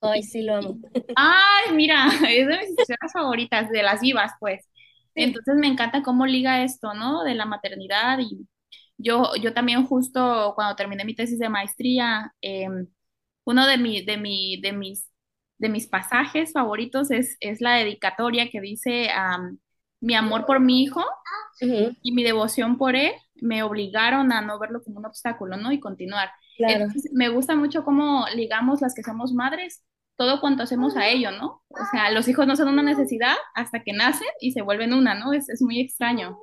Ay, 0.00 0.22
sí, 0.22 0.42
lo 0.42 0.56
amo. 0.56 0.78
Ay, 1.16 1.74
mira, 1.74 2.06
es 2.28 2.46
de 2.46 2.58
mis 2.58 2.68
escritoras 2.68 3.12
favoritas, 3.12 3.68
de 3.70 3.82
las 3.82 4.00
vivas, 4.00 4.32
pues. 4.38 4.68
Entonces 5.16 5.56
me 5.56 5.66
encanta 5.66 6.02
cómo 6.02 6.26
liga 6.26 6.62
esto, 6.62 6.94
¿no? 6.94 7.24
De 7.24 7.34
la 7.34 7.46
maternidad 7.46 8.18
y 8.20 8.46
yo, 8.96 9.34
yo 9.40 9.52
también 9.52 9.86
justo 9.86 10.52
cuando 10.54 10.76
terminé 10.76 11.04
mi 11.04 11.14
tesis 11.14 11.38
de 11.38 11.48
maestría, 11.48 12.32
eh, 12.42 12.68
uno 13.44 13.66
de, 13.66 13.78
mi, 13.78 14.04
de, 14.04 14.16
mi, 14.16 14.60
de, 14.60 14.72
mis, 14.72 15.10
de 15.58 15.68
mis 15.68 15.86
pasajes 15.88 16.52
favoritos 16.52 17.10
es, 17.10 17.36
es 17.40 17.60
la 17.60 17.74
dedicatoria 17.74 18.50
que 18.50 18.60
dice, 18.60 19.10
mi 20.04 20.14
amor 20.14 20.44
por 20.44 20.60
mi 20.60 20.82
hijo 20.82 21.02
y 21.60 22.12
mi 22.12 22.22
devoción 22.22 22.76
por 22.76 22.94
él 22.94 23.12
me 23.36 23.62
obligaron 23.62 24.32
a 24.32 24.42
no 24.42 24.58
verlo 24.58 24.82
como 24.82 24.98
un 24.98 25.06
obstáculo, 25.06 25.56
¿no? 25.56 25.72
Y 25.72 25.80
continuar. 25.80 26.30
me 27.12 27.28
gusta 27.28 27.56
mucho 27.56 27.84
cómo 27.84 28.26
ligamos 28.34 28.80
las 28.82 28.94
que 28.94 29.02
somos 29.02 29.32
madres 29.32 29.82
todo 30.16 30.40
cuanto 30.40 30.62
hacemos 30.62 30.96
a 30.96 31.08
ello, 31.08 31.32
¿no? 31.32 31.62
O 31.70 31.84
sea, 31.90 32.10
los 32.10 32.28
hijos 32.28 32.46
no 32.46 32.54
son 32.54 32.68
una 32.68 32.82
necesidad 32.82 33.34
hasta 33.54 33.82
que 33.82 33.92
nacen 33.92 34.28
y 34.40 34.52
se 34.52 34.62
vuelven 34.62 34.92
una, 34.92 35.14
¿no? 35.14 35.32
Es, 35.32 35.48
es 35.48 35.60
muy 35.60 35.80
extraño. 35.80 36.38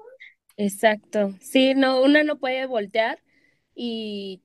Exacto. 0.57 1.33
Sí, 1.39 1.73
no, 1.75 2.01
una 2.01 2.23
no 2.23 2.37
puede 2.37 2.65
voltear 2.65 3.19
y 3.75 4.41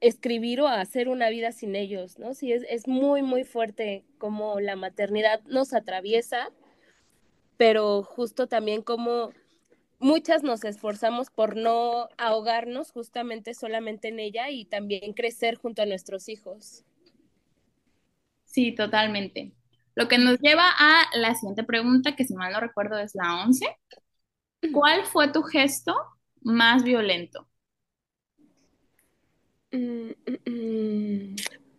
escribir 0.00 0.60
o 0.60 0.68
hacer 0.68 1.08
una 1.08 1.28
vida 1.28 1.52
sin 1.52 1.76
ellos, 1.76 2.18
¿no? 2.18 2.32
Sí, 2.32 2.52
es, 2.52 2.64
es 2.70 2.88
muy, 2.88 3.22
muy 3.22 3.44
fuerte 3.44 4.04
como 4.18 4.60
la 4.60 4.76
maternidad 4.76 5.42
nos 5.44 5.74
atraviesa, 5.74 6.48
pero 7.56 8.02
justo 8.02 8.46
también 8.46 8.82
como 8.82 9.32
muchas 9.98 10.42
nos 10.42 10.64
esforzamos 10.64 11.30
por 11.30 11.56
no 11.56 12.08
ahogarnos 12.18 12.92
justamente 12.92 13.54
solamente 13.54 14.08
en 14.08 14.20
ella 14.20 14.50
y 14.50 14.64
también 14.64 15.14
crecer 15.14 15.56
junto 15.56 15.82
a 15.82 15.86
nuestros 15.86 16.28
hijos. 16.28 16.84
Sí, 18.44 18.74
totalmente. 18.74 19.52
Lo 19.94 20.08
que 20.08 20.18
nos 20.18 20.38
lleva 20.40 20.68
a 20.70 21.04
la 21.16 21.34
siguiente 21.34 21.64
pregunta, 21.64 22.16
que 22.16 22.24
si 22.24 22.34
mal 22.34 22.52
no 22.52 22.60
recuerdo 22.60 22.98
es 22.98 23.14
la 23.14 23.44
11. 23.44 23.66
¿Cuál 24.72 25.04
fue 25.06 25.28
tu 25.32 25.42
gesto 25.42 25.94
más 26.42 26.82
violento? 26.82 27.48
Mm, 29.72 30.10
mm, 30.26 30.50
mm. 30.50 31.36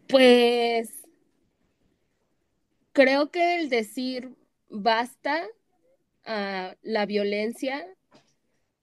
Pues 0.08 0.90
creo 2.94 3.32
que 3.32 3.56
el 3.56 3.70
decir 3.70 4.36
basta 4.70 5.46
a 6.26 6.76
la 6.84 7.06
violencia 7.06 7.86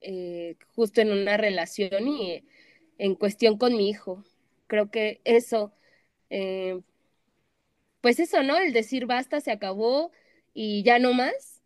eh, 0.00 0.56
justo 0.74 1.00
en 1.00 1.12
una 1.12 1.36
relación 1.36 2.08
y 2.08 2.44
en 2.98 3.14
cuestión 3.14 3.58
con 3.58 3.76
mi 3.76 3.88
hijo. 3.90 4.24
Creo 4.66 4.90
que 4.90 5.20
eso, 5.24 5.72
eh, 6.30 6.80
pues 8.00 8.18
eso, 8.20 8.42
¿no? 8.42 8.56
El 8.58 8.72
decir 8.72 9.06
basta, 9.06 9.40
se 9.40 9.52
acabó 9.52 10.10
y 10.54 10.82
ya 10.84 10.98
no 10.98 11.12
más, 11.14 11.62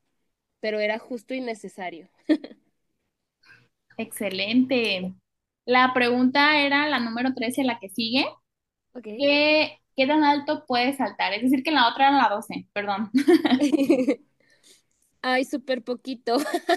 pero 0.61 0.81
era 0.81 0.99
justo 0.99 1.35
y 1.35 1.41
necesario. 1.41 2.11
Excelente. 3.97 5.15
La 5.65 5.93
pregunta 5.95 6.59
era 6.61 6.89
la 6.89 7.01
número 7.01 7.35
13, 7.35 7.65
la 7.65 7.79
que 7.81 7.89
sigue. 7.89 8.25
¿Qué, 9.17 9.79
¿Qué 9.97 10.07
tan 10.07 10.25
alto 10.25 10.65
puedes 10.67 10.99
saltar? 10.99 11.35
Es 11.35 11.43
decir, 11.43 11.63
que 11.63 11.71
en 11.71 11.77
la 11.77 11.89
otra 11.91 12.09
era 12.11 12.19
la 12.19 12.29
12, 12.31 12.67
perdón. 12.73 13.11
Ay, 15.29 15.45
súper 15.45 15.83
poquito. 15.83 16.37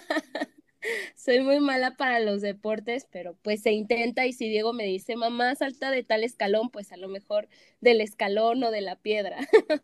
Soy 1.16 1.42
muy 1.42 1.60
mala 1.60 1.96
para 1.98 2.20
los 2.20 2.42
deportes, 2.42 3.08
pero 3.12 3.36
pues 3.44 3.62
se 3.62 3.72
intenta 3.74 4.26
y 4.26 4.34
si 4.34 4.50
Diego 4.50 4.74
me 4.74 4.86
dice, 4.86 5.16
mamá, 5.16 5.56
salta 5.56 5.92
de 5.92 6.04
tal 6.04 6.24
escalón, 6.24 6.70
pues 6.72 6.92
a 6.92 6.98
lo 6.98 7.08
mejor 7.10 7.48
del 7.82 8.02
escalón 8.02 8.64
o 8.64 8.72
de 8.72 8.82
la 8.82 8.96
piedra. 8.96 9.38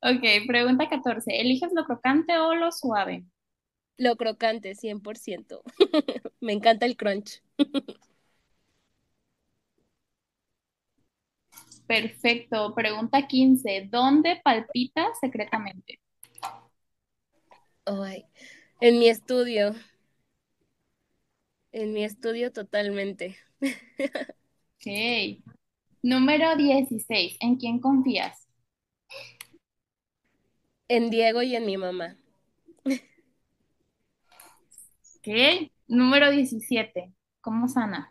ok, 0.00 0.46
pregunta 0.46 0.88
14. 0.88 1.40
¿Eliges 1.40 1.72
lo 1.74 1.84
crocante 1.84 2.36
o 2.38 2.54
lo 2.54 2.70
suave? 2.72 3.24
Lo 3.98 4.16
crocante, 4.16 4.74
100%. 4.76 5.62
me 6.40 6.52
encanta 6.52 6.86
el 6.86 6.96
crunch. 6.96 7.42
Perfecto. 11.86 12.74
Pregunta 12.74 13.26
15. 13.26 13.88
¿Dónde 13.90 14.40
palpita 14.44 15.06
secretamente? 15.20 15.98
En 18.80 18.98
mi 18.98 19.08
estudio. 19.08 19.74
En 21.72 21.92
mi 21.92 22.04
estudio 22.04 22.52
totalmente. 22.52 23.36
Ok. 24.76 25.42
Número 26.02 26.56
16. 26.56 27.36
¿En 27.40 27.56
quién 27.56 27.80
confías? 27.80 28.46
En 30.88 31.10
Diego 31.10 31.42
y 31.42 31.54
en 31.56 31.66
mi 31.66 31.76
mamá. 31.76 32.16
Ok. 35.18 35.70
Número 35.88 36.30
17. 36.30 37.12
¿Cómo 37.40 37.68
sanas? 37.68 38.08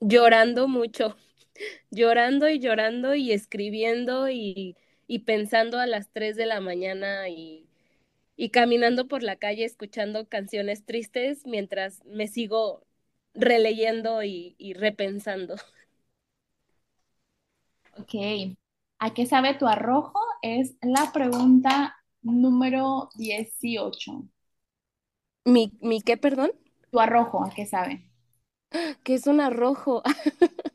Llorando 0.00 0.68
mucho. 0.68 1.16
Llorando 1.90 2.48
y 2.48 2.60
llorando 2.60 3.14
y 3.14 3.32
escribiendo 3.32 4.28
y, 4.30 4.76
y 5.06 5.20
pensando 5.20 5.78
a 5.78 5.86
las 5.86 6.10
3 6.12 6.36
de 6.36 6.46
la 6.46 6.60
mañana 6.60 7.28
y 7.28 7.68
y 8.36 8.50
caminando 8.50 9.06
por 9.06 9.22
la 9.22 9.36
calle 9.36 9.64
escuchando 9.64 10.28
canciones 10.28 10.84
tristes 10.84 11.46
mientras 11.46 12.04
me 12.04 12.26
sigo 12.26 12.84
releyendo 13.34 14.22
y, 14.22 14.74
repensando. 14.74 15.54
Ok. 17.98 18.56
¿A 18.98 19.14
qué 19.14 19.26
sabe 19.26 19.54
tu 19.54 19.66
arrojo? 19.66 20.18
Es 20.42 20.76
la 20.82 21.12
pregunta 21.12 21.96
número 22.22 23.10
18. 23.16 24.24
¿Mi, 25.44 25.72
¿Mi 25.80 26.00
qué, 26.00 26.16
perdón? 26.16 26.52
Tu 26.90 27.00
arrojo, 27.00 27.44
¿a 27.44 27.50
qué 27.50 27.66
sabe? 27.66 28.10
¿Qué 29.02 29.14
es 29.14 29.26
un 29.26 29.40
arrojo? 29.40 30.02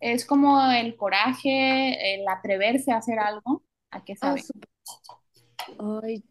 es 0.00 0.26
como 0.26 0.60
el 0.70 0.96
coraje, 0.96 2.14
el 2.14 2.26
atreverse 2.28 2.92
a 2.92 2.96
hacer 2.96 3.18
algo. 3.18 3.62
¿A 3.90 4.04
qué 4.04 4.16
sabe? 4.16 4.42
Ay, 6.02 6.24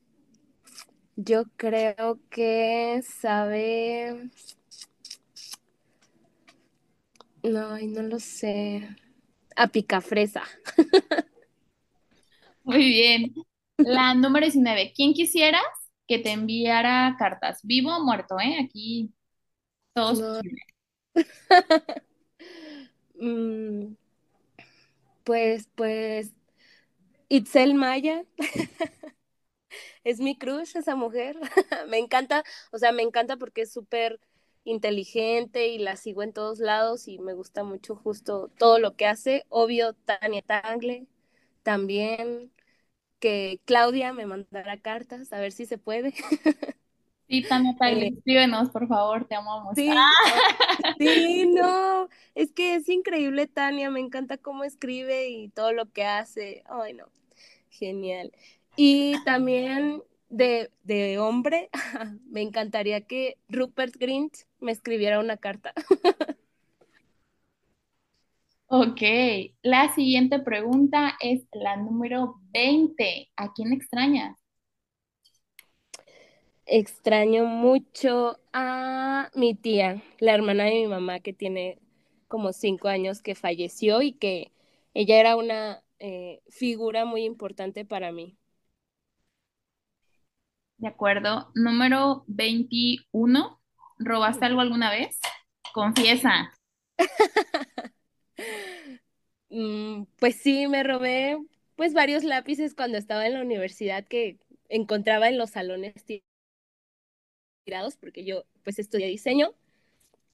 yo 1.18 1.44
creo 1.58 2.20
que 2.30 3.02
sabe. 3.04 4.30
No, 7.44 7.78
no 7.80 8.02
lo 8.04 8.20
sé. 8.20 8.88
A 9.56 9.68
picafresa. 9.68 10.44
Muy 12.64 12.86
bien. 12.90 13.34
La 13.78 14.14
número 14.14 14.46
19. 14.46 14.94
¿Quién 14.96 15.14
quisieras 15.14 15.64
que 16.08 16.20
te 16.20 16.32
enviara 16.32 17.16
cartas? 17.18 17.60
¿Vivo 17.64 17.96
o 17.96 18.04
muerto? 18.04 18.40
¿Eh? 18.40 18.58
Aquí 18.64 19.14
todos. 19.94 20.42
Mm, 23.22 23.96
pues, 25.24 25.70
pues. 25.76 26.34
Itzel 27.30 27.76
Maya 27.76 28.24
es 30.08 30.20
mi 30.22 30.38
crush 30.38 30.78
esa 30.78 30.96
mujer. 30.96 31.38
me 31.90 31.98
encanta, 31.98 32.44
o 32.72 32.78
sea, 32.78 32.92
me 32.94 33.04
encanta 33.04 33.36
porque 33.38 33.62
es 33.64 33.74
súper 33.74 34.20
inteligente 34.64 35.68
y 35.68 35.80
la 35.80 35.98
sigo 35.98 36.24
en 36.24 36.34
todos 36.34 36.60
lados 36.60 37.08
y 37.08 37.20
me 37.20 37.34
gusta 37.34 37.64
mucho 37.64 37.96
justo 37.96 38.50
todo 38.58 38.80
lo 38.80 38.96
que 38.96 39.06
hace. 39.06 39.46
Obvio, 39.50 39.94
Tania 39.94 40.42
Tangle 40.42 41.08
también, 41.64 42.52
que 43.20 43.62
Claudia 43.66 44.14
me 44.14 44.26
mandara 44.26 44.78
cartas, 44.80 45.34
a 45.34 45.40
ver 45.40 45.52
si 45.52 45.66
se 45.66 45.78
puede. 45.78 46.14
Sí, 47.28 47.46
Tania 47.46 47.76
Tangle, 47.78 48.08
escríbenos, 48.08 48.70
por 48.70 48.88
favor, 48.88 49.26
te 49.26 49.36
amamos. 49.36 49.76
Sí, 49.76 49.90
sí, 50.98 51.46
no, 51.48 52.10
es 52.36 52.52
que 52.54 52.76
es 52.76 52.88
increíble 52.90 53.48
Tania, 53.48 53.92
me 53.92 54.00
encanta 54.00 54.38
cómo 54.38 54.64
escribe 54.64 55.28
y 55.30 55.50
todo 55.50 55.74
lo 55.74 55.92
que 55.92 56.06
hace. 56.06 56.64
Ay, 56.68 56.94
no, 56.94 57.06
genial. 57.70 58.32
Y 58.78 59.24
también 59.26 60.04
de, 60.30 60.72
de 60.84 61.20
hombre, 61.20 61.70
me 62.30 62.42
encantaría 62.42 63.02
que 63.02 63.38
Rupert 63.50 63.96
Grint 63.98 64.36
me 64.60 64.72
escribiera 64.72 65.20
una 65.20 65.38
carta. 65.38 65.74
Ok, 68.70 69.02
la 69.62 69.94
siguiente 69.94 70.40
pregunta 70.40 71.16
es 71.22 71.44
la 71.54 71.76
número 71.78 72.36
20. 72.54 73.30
¿A 73.36 73.52
quién 73.54 73.74
extrañas? 73.74 74.38
Extraño 76.66 77.46
mucho 77.46 78.40
a 78.54 79.30
mi 79.36 79.56
tía, 79.56 80.04
la 80.20 80.34
hermana 80.36 80.66
de 80.66 80.72
mi 80.74 80.88
mamá, 80.88 81.20
que 81.22 81.34
tiene 81.34 81.80
como 82.28 82.52
cinco 82.54 82.90
años 82.90 83.22
que 83.22 83.36
falleció 83.36 84.02
y 84.02 84.12
que 84.14 84.52
ella 84.94 85.20
era 85.20 85.38
una 85.38 85.84
eh, 86.00 86.42
figura 86.50 87.06
muy 87.06 87.24
importante 87.24 87.86
para 87.86 88.12
mí. 88.12 88.38
De 90.78 90.88
acuerdo. 90.88 91.52
Número 91.56 92.24
21. 92.28 93.60
¿Robaste 94.00 94.46
algo 94.46 94.62
alguna 94.62 94.92
vez? 94.92 95.20
Confiesa. 95.74 96.52
Mm, 99.50 100.04
pues 100.20 100.36
sí, 100.36 100.68
me 100.68 100.84
robé 100.84 101.38
pues 101.76 101.94
varios 101.94 102.24
lápices 102.24 102.74
cuando 102.76 102.98
estaba 102.98 103.26
en 103.28 103.34
la 103.34 103.42
universidad 103.42 104.06
que 104.06 104.40
encontraba 104.68 105.30
en 105.30 105.38
los 105.38 105.52
salones 105.52 105.94
tirados 107.64 107.96
porque 107.98 108.26
yo 108.26 108.44
pues 108.64 108.80
estudié 108.80 109.08
diseño 109.08 109.54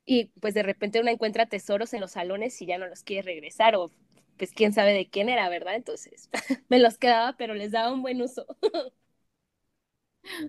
y 0.06 0.26
pues 0.42 0.54
de 0.54 0.64
repente 0.64 1.00
uno 1.02 1.12
encuentra 1.12 1.48
tesoros 1.48 1.94
en 1.94 2.02
los 2.02 2.12
salones 2.12 2.62
y 2.62 2.66
ya 2.66 2.78
no 2.78 2.88
los 2.88 3.04
quiere 3.04 3.24
regresar 3.24 3.76
o 3.76 3.92
pues 4.38 4.52
quién 4.54 4.74
sabe 4.74 4.94
de 4.94 5.10
quién 5.10 5.30
era, 5.30 5.50
¿verdad? 5.50 5.76
Entonces 5.76 6.30
me 6.70 6.80
los 6.80 6.98
quedaba 6.98 7.36
pero 7.38 7.54
les 7.56 7.72
daba 7.72 7.94
un 7.94 8.02
buen 8.02 8.22
uso. 8.22 8.46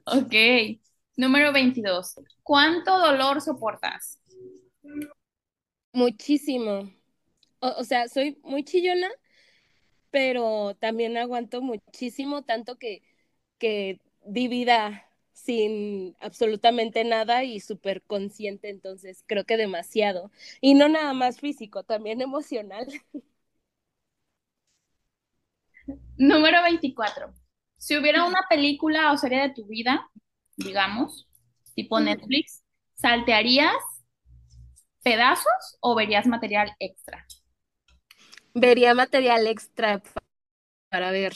Ok. 0.07 0.35
Número 1.17 1.53
22. 1.53 2.17
¿Cuánto 2.43 2.99
dolor 2.99 3.41
soportas? 3.41 4.19
Muchísimo. 5.93 6.93
o, 7.61 7.85
sea, 7.85 8.09
soy 8.09 8.39
muy 8.43 8.65
chillona, 8.65 9.09
pero 10.11 10.75
también 10.81 11.17
aguanto 11.17 11.63
muchísimo, 11.63 12.43
tanto 12.43 12.77
que, 12.79 13.03
que 13.59 14.01
di 14.25 14.49
vida 14.49 15.09
sin 15.33 16.17
absolutamente 16.21 17.05
nada 17.05 17.45
y 17.45 17.61
súper 17.61 18.03
consciente, 18.03 18.71
entonces 18.71 19.25
creo 19.27 19.45
que 19.45 19.57
demasiado. 19.57 20.31
Y 20.61 20.75
no 20.75 20.89
nada 20.89 21.13
más 21.13 21.41
físico, 21.41 21.85
también 21.85 22.21
emocional. 22.21 22.87
Número 26.17 26.63
24. 26.63 27.44
Si 27.85 27.99
hubiera 27.99 28.25
una 28.25 28.41
película 28.49 29.13
o 29.13 29.19
serie 29.19 29.43
de 29.43 29.51
tu 29.51 29.67
vida, 29.67 30.09
digamos, 30.57 31.29
tipo 31.75 32.01
Netflix, 32.01 32.65
¿saltearías 32.95 33.75
pedazos 35.03 35.77
o 35.81 35.95
verías 35.95 36.27
material 36.27 36.75
extra? 36.79 37.27
Vería 38.55 38.95
material 38.95 39.47
extra 39.47 40.03
para 40.89 41.11
ver 41.11 41.35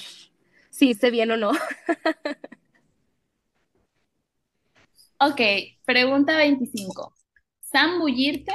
si 0.71 0.95
se 0.95 1.11
bien 1.11 1.33
o 1.33 1.37
no. 1.37 1.51
ok, 5.21 5.41
pregunta 5.85 6.39
25. 6.39 7.15
¿Zambullirte 7.61 8.55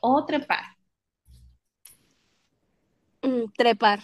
o 0.00 0.26
trepar? 0.26 0.64
Mm, 3.22 3.44
trepar. 3.56 4.00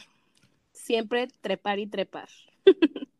Siempre 0.70 1.26
trepar 1.40 1.80
y 1.80 1.88
trepar. 1.88 2.28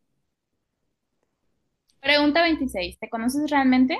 Pregunta 2.06 2.40
26. 2.42 3.00
¿Te 3.00 3.10
conoces 3.10 3.50
realmente? 3.50 3.98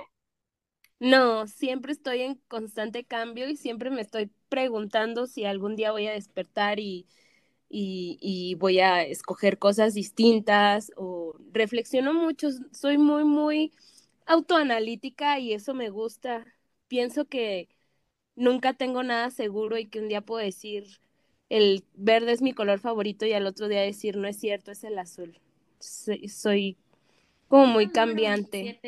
No, 1.01 1.49
siempre 1.49 1.91
estoy 1.91 2.23
en 2.23 2.37
constante 2.47 3.03
cambio 3.03 3.49
y 3.49 3.57
siempre 3.57 3.91
me 3.91 4.01
estoy 4.01 4.31
preguntando 4.49 5.27
si 5.27 5.45
algún 5.45 5.75
día 5.75 5.91
voy 5.91 6.07
a 6.07 6.13
despertar 6.13 6.79
y, 6.79 7.09
y, 7.69 8.55
voy 8.61 8.79
a 8.79 9.03
escoger 9.03 9.59
cosas 9.59 9.95
distintas 9.95 10.93
o 10.97 11.35
reflexiono 11.53 12.15
mucho, 12.15 12.51
soy 12.71 12.97
muy, 12.97 13.25
muy 13.25 13.73
autoanalítica 14.25 15.41
y 15.41 15.53
eso 15.53 15.75
me 15.75 15.91
gusta. 15.91 16.47
Pienso 16.87 17.25
que 17.25 17.69
nunca 18.37 18.73
tengo 18.73 19.03
nada 19.03 19.33
seguro 19.33 19.79
y 19.79 19.87
que 19.87 19.99
un 19.99 20.07
día 20.09 20.21
puedo 20.21 20.45
decir 20.45 21.01
el 21.49 21.85
verde 21.95 22.31
es 22.31 22.41
mi 22.41 22.53
color 22.53 22.79
favorito 22.79 23.27
y 23.27 23.33
al 23.33 23.49
otro 23.49 23.67
día 23.67 23.81
decir 23.81 24.17
no 24.17 24.29
es 24.29 24.39
cierto, 24.39 24.71
es 24.71 24.85
el 24.85 24.97
azul. 24.97 25.41
Soy, 25.81 26.77
como 27.49 27.67
muy 27.67 27.89
cambiante 27.89 28.81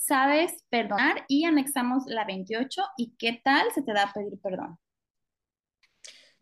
sabes 0.00 0.64
perdonar 0.70 1.24
y 1.28 1.44
anexamos 1.44 2.04
la 2.06 2.24
28 2.24 2.82
y 2.96 3.12
qué 3.18 3.40
tal 3.44 3.70
se 3.72 3.82
te 3.82 3.92
da 3.92 4.10
pedir 4.12 4.38
perdón. 4.40 4.78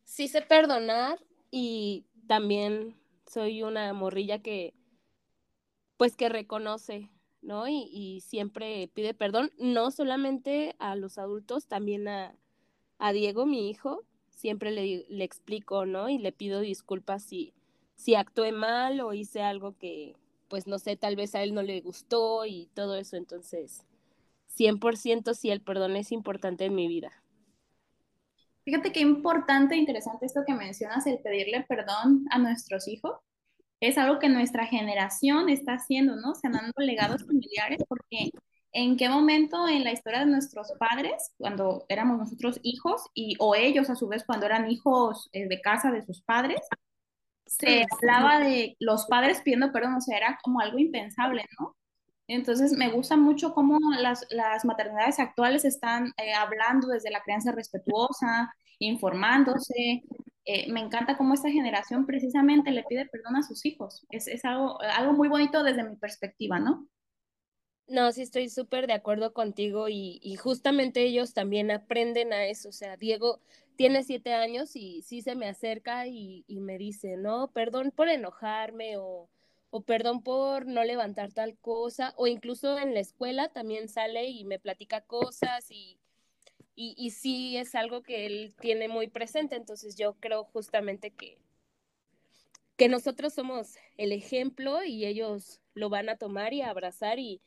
Sí 0.04 0.28
sé 0.28 0.42
perdonar 0.42 1.18
y 1.50 2.06
también 2.26 2.96
soy 3.26 3.62
una 3.62 3.92
morrilla 3.92 4.38
que 4.38 4.74
pues 5.96 6.16
que 6.16 6.28
reconoce, 6.28 7.10
¿no? 7.42 7.66
Y, 7.68 8.22
siempre 8.24 8.88
pide 8.94 9.14
perdón, 9.14 9.50
no 9.58 9.90
solamente 9.90 10.76
a 10.78 10.94
los 10.94 11.18
adultos, 11.18 11.66
también 11.66 12.06
a, 12.06 12.36
a 12.98 13.12
Diego, 13.12 13.46
mi 13.46 13.68
hijo, 13.68 14.04
siempre 14.30 14.70
le, 14.70 15.04
le, 15.08 15.24
explico, 15.24 15.84
¿no? 15.84 16.08
Y 16.08 16.18
le 16.18 16.30
pido 16.30 16.60
disculpas 16.60 17.24
si, 17.24 17.52
si 17.96 18.14
actué 18.14 18.52
mal 18.52 19.00
o 19.00 19.12
hice 19.12 19.42
algo 19.42 19.76
que, 19.76 20.14
pues 20.48 20.66
no 20.66 20.78
sé, 20.78 20.96
tal 20.96 21.16
vez 21.16 21.34
a 21.34 21.42
él 21.42 21.54
no 21.54 21.62
le 21.62 21.80
gustó 21.80 22.44
y 22.46 22.68
todo 22.74 22.96
eso, 22.96 23.16
entonces 23.16 23.84
100% 24.56 25.34
sí 25.34 25.50
el 25.50 25.60
perdón 25.60 25.96
es 25.96 26.12
importante 26.12 26.64
en 26.64 26.74
mi 26.74 26.88
vida. 26.88 27.12
Fíjate 28.64 28.92
qué 28.92 29.00
importante 29.00 29.74
e 29.74 29.78
interesante 29.78 30.26
esto 30.26 30.42
que 30.46 30.54
mencionas, 30.54 31.06
el 31.06 31.18
pedirle 31.20 31.64
perdón 31.66 32.26
a 32.30 32.38
nuestros 32.38 32.86
hijos. 32.86 33.16
Es 33.80 33.96
algo 33.96 34.18
que 34.18 34.28
nuestra 34.28 34.66
generación 34.66 35.48
está 35.48 35.74
haciendo, 35.74 36.16
¿no? 36.16 36.34
Sanando 36.34 36.74
legados 36.78 37.24
familiares, 37.24 37.82
porque 37.88 38.30
en 38.72 38.96
qué 38.96 39.08
momento 39.08 39.68
en 39.68 39.84
la 39.84 39.92
historia 39.92 40.20
de 40.20 40.26
nuestros 40.26 40.72
padres, 40.78 41.32
cuando 41.38 41.86
éramos 41.88 42.18
nosotros 42.18 42.60
hijos, 42.62 43.02
y, 43.14 43.36
o 43.38 43.54
ellos 43.54 43.88
a 43.88 43.96
su 43.96 44.08
vez 44.08 44.24
cuando 44.24 44.46
eran 44.46 44.70
hijos 44.70 45.30
eh, 45.32 45.48
de 45.48 45.60
casa 45.60 45.90
de 45.90 46.02
sus 46.02 46.20
padres, 46.20 46.60
se 47.48 47.86
hablaba 47.90 48.38
de 48.40 48.76
los 48.78 49.06
padres 49.06 49.40
pidiendo 49.42 49.72
perdón, 49.72 49.94
o 49.94 50.00
sea, 50.00 50.16
era 50.16 50.38
como 50.42 50.60
algo 50.60 50.78
impensable, 50.78 51.44
¿no? 51.58 51.74
Entonces, 52.28 52.72
me 52.72 52.90
gusta 52.90 53.16
mucho 53.16 53.54
cómo 53.54 53.78
las, 53.98 54.26
las 54.30 54.64
maternidades 54.66 55.18
actuales 55.18 55.64
están 55.64 56.12
eh, 56.18 56.34
hablando 56.34 56.88
desde 56.88 57.10
la 57.10 57.22
crianza 57.22 57.52
respetuosa, 57.52 58.52
informándose. 58.78 60.02
Eh, 60.44 60.70
me 60.70 60.80
encanta 60.80 61.16
cómo 61.16 61.32
esta 61.32 61.50
generación 61.50 62.04
precisamente 62.04 62.70
le 62.70 62.84
pide 62.84 63.06
perdón 63.06 63.36
a 63.36 63.42
sus 63.42 63.64
hijos. 63.64 64.06
Es, 64.10 64.28
es 64.28 64.44
algo, 64.44 64.78
algo 64.82 65.14
muy 65.14 65.28
bonito 65.28 65.62
desde 65.62 65.84
mi 65.84 65.96
perspectiva, 65.96 66.58
¿no? 66.58 66.86
No, 67.88 68.12
sí 68.12 68.20
estoy 68.20 68.50
súper 68.50 68.86
de 68.86 68.92
acuerdo 68.92 69.32
contigo 69.32 69.88
y, 69.88 70.36
justamente 70.36 71.02
ellos 71.02 71.32
también 71.32 71.70
aprenden 71.70 72.34
a 72.34 72.44
eso. 72.44 72.68
O 72.68 72.72
sea, 72.72 72.98
Diego 72.98 73.40
tiene 73.76 74.04
siete 74.04 74.34
años 74.34 74.76
y 74.76 75.00
sí 75.02 75.22
se 75.22 75.34
me 75.34 75.48
acerca 75.48 76.06
y, 76.06 76.44
me 76.48 76.76
dice, 76.76 77.16
no, 77.16 77.48
perdón 77.50 77.90
por 77.90 78.10
enojarme 78.10 78.98
o, 78.98 79.30
o 79.70 79.80
perdón 79.82 80.22
por 80.22 80.66
no 80.66 80.84
levantar 80.84 81.32
tal 81.32 81.56
cosa, 81.58 82.12
o 82.16 82.26
incluso 82.26 82.78
en 82.78 82.92
la 82.92 83.00
escuela 83.00 83.48
también 83.48 83.88
sale 83.88 84.26
y 84.26 84.44
me 84.44 84.58
platica 84.58 85.00
cosas 85.00 85.70
y, 85.70 85.98
sí 87.10 87.56
es 87.56 87.74
algo 87.74 88.02
que 88.02 88.26
él 88.26 88.54
tiene 88.60 88.88
muy 88.88 89.08
presente. 89.08 89.56
Entonces 89.56 89.96
yo 89.96 90.14
creo 90.20 90.44
justamente 90.44 91.10
que, 91.10 91.38
que 92.76 92.88
nosotros 92.88 93.32
somos 93.34 93.76
el 93.96 94.12
ejemplo 94.12 94.84
y 94.84 95.06
ellos 95.06 95.60
lo 95.74 95.88
van 95.88 96.08
a 96.08 96.16
tomar 96.16 96.52
y 96.52 96.62
abrazar 96.62 97.18
y 97.18 97.40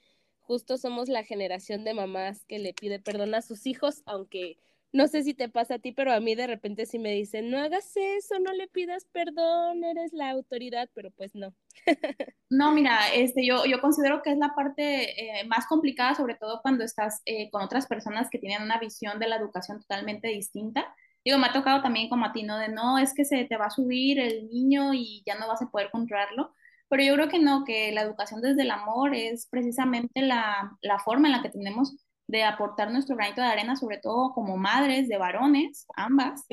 justo 0.52 0.78
somos 0.78 1.08
la 1.08 1.24
generación 1.24 1.86
de 1.86 1.94
mamás 1.94 2.44
que 2.44 2.60
le 2.60 2.74
pide 2.74 3.00
perdón 3.00 3.34
a 3.36 3.42
sus 3.42 3.66
hijos, 3.66 4.04
aunque 4.06 4.58
no 4.92 5.08
sé 5.08 5.24
si 5.24 5.34
te 5.34 5.48
pasa 5.48 5.76
a 5.76 5.80
ti, 5.80 5.94
pero 5.94 6.12
a 6.12 6.20
mí 6.20 6.36
de 6.36 6.46
repente 6.46 6.86
sí 6.86 7.00
me 7.00 7.14
dicen, 7.14 7.50
no 7.50 7.58
hagas 7.58 7.96
eso, 7.96 8.38
no 8.38 8.52
le 8.52 8.68
pidas 8.68 9.06
perdón, 9.14 9.86
eres 9.86 10.12
la 10.12 10.30
autoridad, 10.30 10.90
pero 10.94 11.10
pues 11.12 11.36
no. 11.36 11.56
No, 12.50 12.74
mira, 12.74 13.14
este, 13.16 13.46
yo, 13.46 13.64
yo 13.66 13.80
considero 13.80 14.22
que 14.22 14.32
es 14.34 14.38
la 14.38 14.54
parte 14.54 15.40
eh, 15.40 15.46
más 15.48 15.68
complicada, 15.68 16.16
sobre 16.16 16.36
todo 16.36 16.60
cuando 16.62 16.84
estás 16.84 17.22
eh, 17.24 17.50
con 17.50 17.62
otras 17.62 17.88
personas 17.88 18.30
que 18.30 18.38
tienen 18.38 18.62
una 18.62 18.78
visión 18.78 19.20
de 19.20 19.30
la 19.30 19.38
educación 19.38 19.80
totalmente 19.80 20.28
distinta. 20.28 20.94
Digo, 21.24 21.38
me 21.38 21.48
ha 21.48 21.54
tocado 21.54 21.82
también 21.82 22.10
como 22.10 22.26
a 22.26 22.34
ti, 22.34 22.44
¿no? 22.44 22.58
De 22.58 22.68
no, 22.68 22.98
es 22.98 23.14
que 23.14 23.24
se 23.24 23.46
te 23.46 23.56
va 23.56 23.68
a 23.68 23.70
subir 23.70 24.20
el 24.20 24.50
niño 24.50 24.94
y 24.94 25.24
ya 25.26 25.40
no 25.40 25.48
vas 25.48 25.62
a 25.62 25.72
poder 25.72 25.92
controlarlo. 25.92 26.54
Pero 26.92 27.04
yo 27.04 27.14
creo 27.16 27.30
que 27.30 27.40
no, 27.40 27.64
que 27.64 27.94
la 27.94 28.02
educación 28.02 28.42
desde 28.42 28.64
el 28.64 28.72
amor 28.72 29.16
es 29.16 29.48
precisamente 29.50 30.22
la, 30.22 30.78
la 30.82 31.00
forma 31.00 31.30
en 31.30 31.32
la 31.32 31.42
que 31.42 31.50
tenemos 31.50 31.96
de 32.28 32.44
aportar 32.44 32.92
nuestro 32.92 33.16
granito 33.16 33.40
de 33.40 33.48
arena, 33.48 33.78
sobre 33.78 33.98
todo 33.98 34.34
como 34.34 34.58
madres 34.58 35.08
de 35.08 35.18
varones, 35.18 35.86
ambas, 35.96 36.46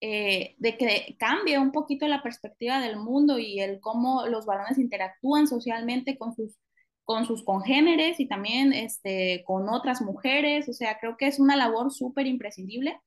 eh, 0.00 0.54
de 0.58 0.76
que 0.78 1.16
cambie 1.18 1.58
un 1.58 1.72
poquito 1.72 2.06
la 2.06 2.22
perspectiva 2.22 2.80
del 2.80 2.96
mundo 2.96 3.40
y 3.40 3.58
el 3.58 3.80
cómo 3.80 4.26
los 4.28 4.46
varones 4.46 4.78
interactúan 4.78 5.48
socialmente 5.48 6.16
con 6.16 6.32
sus, 6.32 6.54
con 7.02 7.26
sus 7.26 7.44
congéneres 7.44 8.20
y 8.20 8.28
también 8.28 8.72
este, 8.72 9.42
con 9.46 9.68
otras 9.68 10.00
mujeres. 10.00 10.68
O 10.68 10.74
sea, 10.74 10.98
creo 11.00 11.16
que 11.16 11.26
es 11.26 11.40
una 11.40 11.56
labor 11.56 11.92
súper 11.92 12.28
imprescindible. 12.28 13.00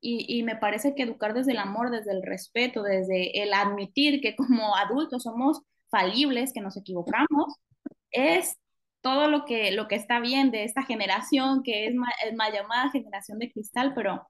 Y, 0.00 0.24
y, 0.38 0.42
me 0.42 0.56
parece 0.56 0.94
que 0.94 1.02
educar 1.04 1.34
desde 1.34 1.52
el 1.52 1.58
amor, 1.58 1.90
desde 1.90 2.12
el 2.12 2.22
respeto, 2.22 2.82
desde 2.82 3.42
el 3.42 3.52
admitir 3.52 4.20
que 4.20 4.34
como 4.34 4.74
adultos 4.76 5.22
somos 5.24 5.62
falibles, 5.90 6.52
que 6.52 6.60
nos 6.60 6.76
equivocamos, 6.76 7.54
es 8.10 8.56
todo 9.00 9.28
lo 9.28 9.44
que, 9.44 9.72
lo 9.72 9.88
que 9.88 9.96
está 9.96 10.20
bien 10.20 10.50
de 10.50 10.64
esta 10.64 10.82
generación, 10.82 11.62
que 11.62 11.86
es 11.86 11.94
más, 11.94 12.12
llamada 12.52 12.90
generación 12.90 13.38
de 13.38 13.50
cristal, 13.50 13.92
pero, 13.94 14.26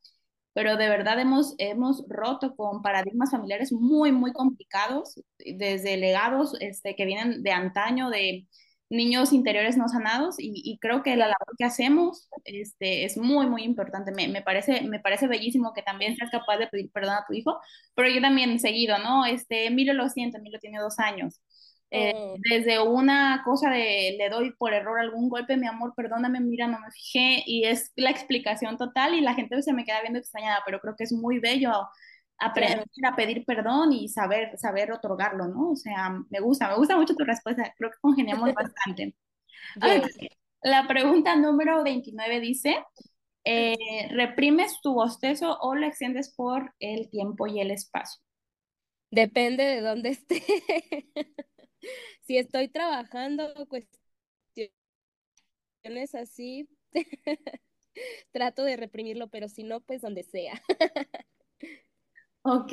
pero 0.52 0.76
de 0.76 0.88
verdad 0.88 1.18
hemos, 1.20 1.54
hemos 1.58 2.04
roto 2.08 2.54
con 2.56 2.82
paradigmas 2.82 3.30
familiares 3.30 3.72
muy, 3.72 4.12
muy 4.12 4.32
complicados, 4.32 5.20
desde 5.38 5.96
legados 5.96 6.54
este, 6.60 6.94
que 6.96 7.06
vienen 7.06 7.42
de 7.42 7.52
antaño, 7.52 8.10
de 8.10 8.46
niños 8.90 9.32
interiores 9.32 9.76
no 9.76 9.88
sanados, 9.88 10.36
y, 10.38 10.78
creo 10.80 11.02
que 11.02 11.16
la 11.16 11.26
labor 11.26 11.56
que 11.56 11.64
hacemos 11.64 12.28
este, 12.44 13.04
es 13.04 13.16
muy, 13.16 13.46
muy 13.46 13.62
importante. 13.62 14.12
Me, 14.12 14.28
me, 14.28 14.42
parece, 14.42 14.82
me 14.82 14.98
parece 15.00 15.28
bellísimo 15.28 15.72
que 15.72 15.82
también 15.82 16.16
seas 16.16 16.30
capaz 16.30 16.58
de 16.58 16.66
pedir 16.66 16.90
perdón 16.92 17.14
a 17.14 17.24
tu 17.26 17.32
hijo, 17.32 17.60
pero 17.94 18.08
yo 18.08 18.20
también 18.20 18.58
seguido, 18.58 18.98
¿no? 18.98 19.24
Este, 19.26 19.66
Emilio 19.66 19.94
lo 19.94 20.08
siento, 20.08 20.38
Emilio 20.38 20.58
tiene 20.60 20.80
dos 20.80 20.98
años. 20.98 21.40
Eh, 21.92 22.12
oh. 22.14 22.36
desde 22.48 22.80
una 22.80 23.42
cosa 23.44 23.68
de 23.70 24.14
le 24.16 24.28
doy 24.28 24.52
por 24.52 24.72
error 24.72 25.00
algún 25.00 25.28
golpe, 25.28 25.56
mi 25.56 25.66
amor, 25.66 25.92
perdóname, 25.96 26.40
mira, 26.40 26.68
no 26.68 26.78
me 26.78 26.90
fijé, 26.92 27.42
y 27.46 27.64
es 27.64 27.92
la 27.96 28.10
explicación 28.10 28.76
total 28.76 29.14
y 29.14 29.20
la 29.20 29.34
gente 29.34 29.60
se 29.62 29.72
me 29.72 29.84
queda 29.84 30.00
viendo 30.00 30.20
extrañada, 30.20 30.62
pero 30.64 30.80
creo 30.80 30.94
que 30.96 31.04
es 31.04 31.12
muy 31.12 31.40
bello 31.40 31.72
aprender 32.38 32.86
a 33.04 33.16
pedir 33.16 33.44
perdón 33.44 33.92
y 33.92 34.08
saber, 34.08 34.56
saber 34.56 34.92
otorgarlo, 34.92 35.48
¿no? 35.48 35.70
O 35.70 35.76
sea, 35.76 36.10
me 36.30 36.40
gusta, 36.40 36.68
me 36.68 36.76
gusta 36.76 36.96
mucho 36.96 37.14
tu 37.14 37.24
respuesta, 37.24 37.74
creo 37.76 37.90
que 37.90 37.98
congeniamos 38.00 38.54
bastante. 38.54 39.14
la 40.62 40.86
pregunta 40.86 41.36
número 41.36 41.82
29 41.82 42.40
dice, 42.40 42.78
Eh, 43.44 44.08
¿Reprimes 44.10 44.80
tu 44.82 44.92
bostezo 44.92 45.58
o 45.60 45.74
lo 45.74 45.86
extiendes 45.86 46.34
por 46.34 46.74
el 46.78 47.08
tiempo 47.10 47.46
y 47.46 47.60
el 47.60 47.70
espacio? 47.70 48.20
Depende 49.10 49.64
de 49.64 49.80
dónde 49.80 50.10
esté. 50.10 50.42
si 52.22 52.38
estoy 52.38 52.68
trabajando 52.68 53.52
cuestiones 53.68 54.70
así, 56.14 56.68
trato 58.32 58.64
de 58.64 58.76
reprimirlo, 58.76 59.28
pero 59.28 59.48
si 59.48 59.64
no, 59.64 59.80
pues 59.80 60.02
donde 60.02 60.22
sea. 60.24 60.62
ok. 62.42 62.72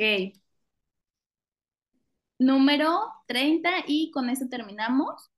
Número 2.40 3.12
30 3.28 3.70
y 3.88 4.10
con 4.12 4.30
eso 4.32 4.48
terminamos. 4.50 5.30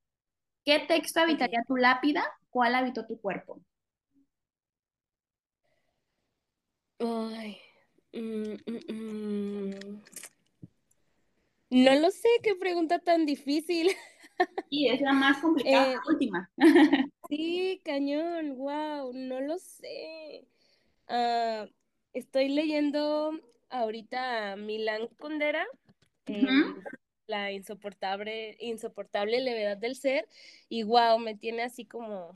¿Qué 0.65 0.79
texto 0.79 1.21
habitaría 1.21 1.63
tu 1.67 1.77
lápida? 1.77 2.23
¿Cuál 2.49 2.75
habitó 2.75 3.05
tu 3.07 3.19
cuerpo? 3.19 3.61
Ay. 6.99 7.59
Mm, 8.13 8.57
mm, 8.67 8.79
mm. 8.89 9.38
No 11.69 11.93
lo 11.95 12.09
sé, 12.09 12.29
qué 12.41 12.55
pregunta 12.55 12.99
tan 12.99 13.25
difícil. 13.25 13.91
Y 14.69 14.87
es 14.87 15.01
la 15.01 15.11
más 15.11 15.39
complicada, 15.39 15.87
la 15.87 15.93
eh, 15.95 15.99
última. 16.07 16.49
sí, 17.29 17.81
cañón, 17.83 18.55
wow, 18.55 19.11
no 19.13 19.41
lo 19.41 19.57
sé. 19.57 20.47
Ah, 21.09 21.65
estoy 22.13 22.47
leyendo 22.47 23.31
ahorita 23.69 24.53
a 24.53 24.55
Milán 24.55 25.07
Kundera, 25.19 25.65
La 27.27 27.51
insoportable, 27.51 28.55
insoportable 28.59 29.41
levedad 29.41 29.75
del 29.75 29.95
ser, 29.95 30.27
y 30.69 30.83
wow, 30.83 31.19
me 31.19 31.35
tiene 31.35 31.63
así 31.63 31.85
como, 31.85 32.33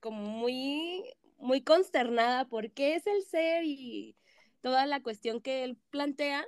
como 0.00 0.22
muy, 0.22 1.04
muy 1.38 1.62
consternada 1.62 2.46
porque 2.46 2.94
es 2.94 3.06
el 3.06 3.22
ser 3.22 3.64
y 3.64 4.16
toda 4.62 4.86
la 4.86 5.02
cuestión 5.02 5.40
que 5.40 5.64
él 5.64 5.78
plantea 5.90 6.46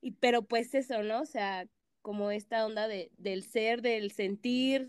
y, 0.00 0.12
pero 0.12 0.42
pues 0.42 0.74
eso, 0.74 1.02
¿no? 1.02 1.22
O 1.22 1.26
sea, 1.26 1.66
como 2.02 2.30
esta 2.30 2.64
onda 2.64 2.88
de, 2.88 3.10
del 3.18 3.42
ser, 3.42 3.82
del 3.82 4.12
sentir. 4.12 4.88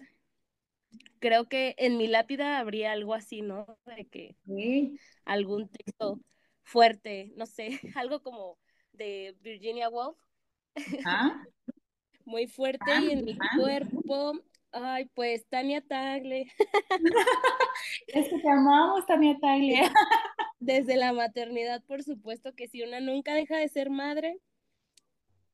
Creo 1.20 1.50
que 1.50 1.76
en 1.78 1.98
mi 1.98 2.08
lápida 2.08 2.60
habría 2.60 2.94
algo 2.94 3.14
así, 3.14 3.42
¿no? 3.42 3.78
De 3.86 4.08
que 4.08 4.38
algún 5.26 5.68
texto 5.68 6.20
fuerte, 6.64 7.34
no 7.36 7.46
sé, 7.46 7.80
algo 8.02 8.22
como 8.22 8.58
de 8.94 9.36
Virginia 9.42 9.90
Woolf. 9.90 10.18
Muy 12.26 12.48
fuerte 12.48 12.92
y 13.02 13.12
en 13.12 13.26
mi 13.26 13.38
cuerpo, 13.58 14.34
ay, 14.72 15.10
pues 15.16 15.48
Tania 15.48 15.82
Tagle. 15.82 16.46
es 18.08 18.30
que 18.30 18.40
te 18.40 18.50
amamos, 18.50 19.06
Tania 19.08 19.38
Tagle. 19.42 19.92
Desde 20.60 20.96
la 20.96 21.12
maternidad, 21.12 21.84
por 21.86 22.04
supuesto 22.04 22.54
que 22.54 22.68
si 22.68 22.84
una 22.84 23.00
nunca 23.00 23.34
deja 23.34 23.58
de 23.58 23.68
ser 23.68 23.90
madre, 23.90 24.40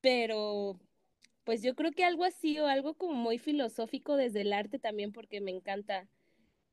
pero 0.06 0.80
pues 1.46 1.63
yo 1.63 1.74
creo 1.74 1.91
que 1.91 2.04
algo 2.04 2.26
así 2.26 2.60
o 2.60 2.68
algo 2.68 2.94
como 2.94 3.15
muy 3.15 3.39
filosófico 3.39 4.18
desde 4.18 4.41
el 4.41 4.54
arte 4.54 4.78
también 4.78 5.12
porque 5.12 5.41
me 5.41 5.50
encanta 5.50 6.08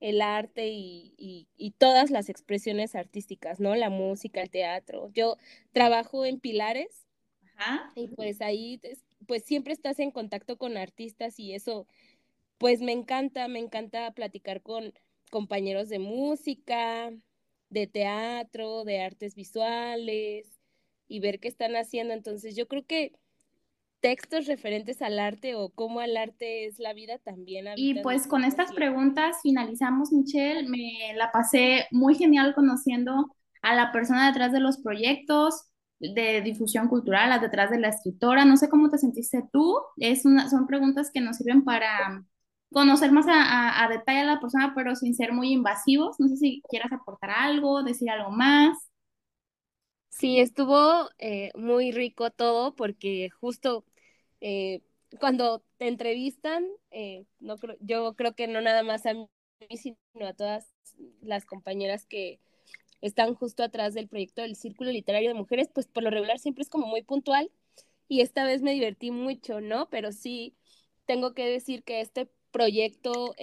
el 0.01 0.21
arte 0.21 0.69
y, 0.69 1.49
todas 1.79 2.11
las 2.11 2.29
expresiones 2.29 2.95
artísticas, 2.95 3.59
¿no? 3.59 3.75
La 3.75 3.89
música, 3.89 4.43
el 4.43 4.51
teatro. 4.51 5.09
Yo 5.15 5.39
trabajo 5.73 6.27
en 6.27 6.41
Pilares 6.41 7.07
y 7.95 8.09
pues 8.09 8.43
ahí 8.43 8.79
pues 9.27 9.45
siempre 9.45 9.73
estás 9.73 9.99
en 9.99 10.11
contacto 10.11 10.59
con 10.59 10.77
artistas 10.77 11.39
y 11.39 11.55
eso 11.55 11.87
pues 12.59 12.83
me 12.83 12.93
encanta, 12.93 13.49
me 13.49 13.61
encanta 13.61 14.11
platicar 14.11 14.61
con 14.61 14.93
compañeros 15.31 15.89
de 15.89 16.01
música, 16.01 17.11
de 17.71 17.87
teatro, 17.87 18.85
de 18.85 19.01
artes 19.01 19.35
visuales 19.35 20.51
y 21.09 21.21
ver 21.21 21.41
qué 21.41 21.49
están 21.49 21.77
haciendo. 21.77 22.13
Entonces 22.13 22.57
yo 22.57 22.69
creo 22.69 22.85
que 22.85 23.13
textos 24.03 24.47
referentes 24.47 25.01
al 25.01 25.19
arte 25.19 25.55
o 25.55 25.71
cómo 25.71 26.03
el 26.03 26.17
arte 26.17 26.67
es 26.67 26.79
la 26.79 26.93
vida 26.93 27.19
también. 27.19 27.69
Y 27.77 28.03
pues 28.03 28.27
con 28.27 28.45
estas 28.45 28.73
preguntas 28.73 29.37
finalizamos, 29.43 30.13
Michelle. 30.13 30.69
Me 30.69 31.15
la 31.17 31.31
pasé 31.33 31.87
muy 31.93 32.17
genial 32.17 32.55
conociendo 32.55 33.35
a 33.63 33.75
la 33.75 33.93
persona 33.93 34.27
detrás 34.27 34.53
de 34.53 34.61
los 34.61 34.79
proyectos 34.79 35.69
de 36.01 36.43
difusión 36.43 36.89
cultural, 36.89 37.41
detrás 37.41 37.71
de 37.71 37.79
la 37.79 37.89
escritora. 37.89 38.45
No 38.45 38.57
sé 38.57 38.69
cómo 38.69 38.91
te 38.91 38.99
sentiste 38.99 39.45
tú. 39.53 39.79
Es 39.97 40.27
una, 40.27 40.51
son 40.51 40.67
preguntas 40.67 41.11
que 41.15 41.21
nos 41.21 41.37
sirven 41.37 41.63
para 41.65 42.25
conocer 42.73 43.13
más 43.13 43.27
a, 43.29 43.85
a 43.85 43.89
detalle 43.89 44.21
a 44.21 44.25
la 44.25 44.41
persona, 44.41 44.73
pero 44.75 44.97
sin 44.97 45.15
ser 45.15 45.33
muy 45.33 45.53
invasivos. 45.53 46.19
No 46.19 46.29
sé 46.29 46.37
si 46.37 46.61
quieras 46.69 46.91
aportar 46.93 47.31
algo, 47.31 47.85
decir 47.85 48.11
algo 48.11 48.33
más. 48.33 48.77
Sí, 50.09 50.41
estuvo 50.41 51.09
eh, 51.19 51.51
muy 51.55 51.91
rico 51.91 52.31
todo 52.31 52.75
porque 52.77 53.31
justo 53.41 53.85
eh, 54.43 54.81
cuando 55.21 55.63
te 55.79 55.87
entrevistan, 55.87 56.67
eh, 56.91 57.25
no 57.39 57.57
creo, 57.59 57.77
yo 57.81 58.15
creo 58.15 58.35
que 58.35 58.49
no 58.49 58.61
nada 58.61 58.83
más 58.83 59.07
a 59.07 59.15
mí, 59.15 59.29
sino 59.77 59.97
a 60.27 60.35
todas 60.35 60.75
las 61.21 61.45
compañeras 61.45 62.07
que 62.07 62.41
están 63.01 63.35
justo 63.35 63.63
atrás 63.63 63.95
del 63.95 64.09
proyecto 64.09 64.43
del 64.43 64.57
Círculo 64.57 64.91
Literario 64.91 65.31
de 65.31 65.35
Mujeres, 65.35 65.69
pues 65.73 65.87
por 65.87 66.03
lo 66.03 66.11
regular 66.11 66.39
siempre 66.39 66.63
es 66.63 66.69
como 66.69 66.87
muy 66.89 67.03
puntual 67.03 67.51
y 68.09 68.21
esta 68.21 68.45
vez 68.45 68.63
me 68.63 68.73
divertí 68.75 69.11
mucho, 69.13 69.61
¿no? 69.61 69.89
Pero 69.91 70.13
sí, 70.13 70.57
tengo 71.07 71.35
que 71.35 71.47
decir 71.47 71.85
que 71.85 72.01
este 72.01 72.29
proyecto 72.51 73.35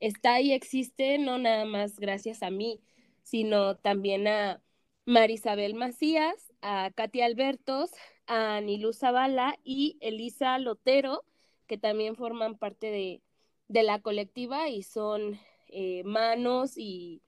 está 0.00 0.40
y 0.40 0.52
existe 0.52 1.18
no 1.18 1.38
nada 1.38 1.64
más 1.64 1.98
gracias 1.98 2.42
a 2.42 2.50
mí, 2.50 2.80
sino 3.22 3.76
también 3.76 4.28
a 4.28 4.62
Marisabel 5.04 5.74
Macías, 5.74 6.52
a 6.62 6.90
Katia 6.94 7.26
Albertos, 7.26 7.90
a 8.26 8.60
Nilú 8.60 8.92
Zavala 8.92 9.58
y 9.64 9.96
Elisa 10.00 10.58
Lotero, 10.58 11.24
que 11.66 11.78
también 11.78 12.16
forman 12.16 12.56
parte 12.56 12.90
de, 12.90 13.20
la 13.68 14.00
colectiva 14.00 14.68
y 14.68 14.82
son 14.82 15.40
eh, 15.68 16.02
manos 16.04 16.78
y, 16.78 17.20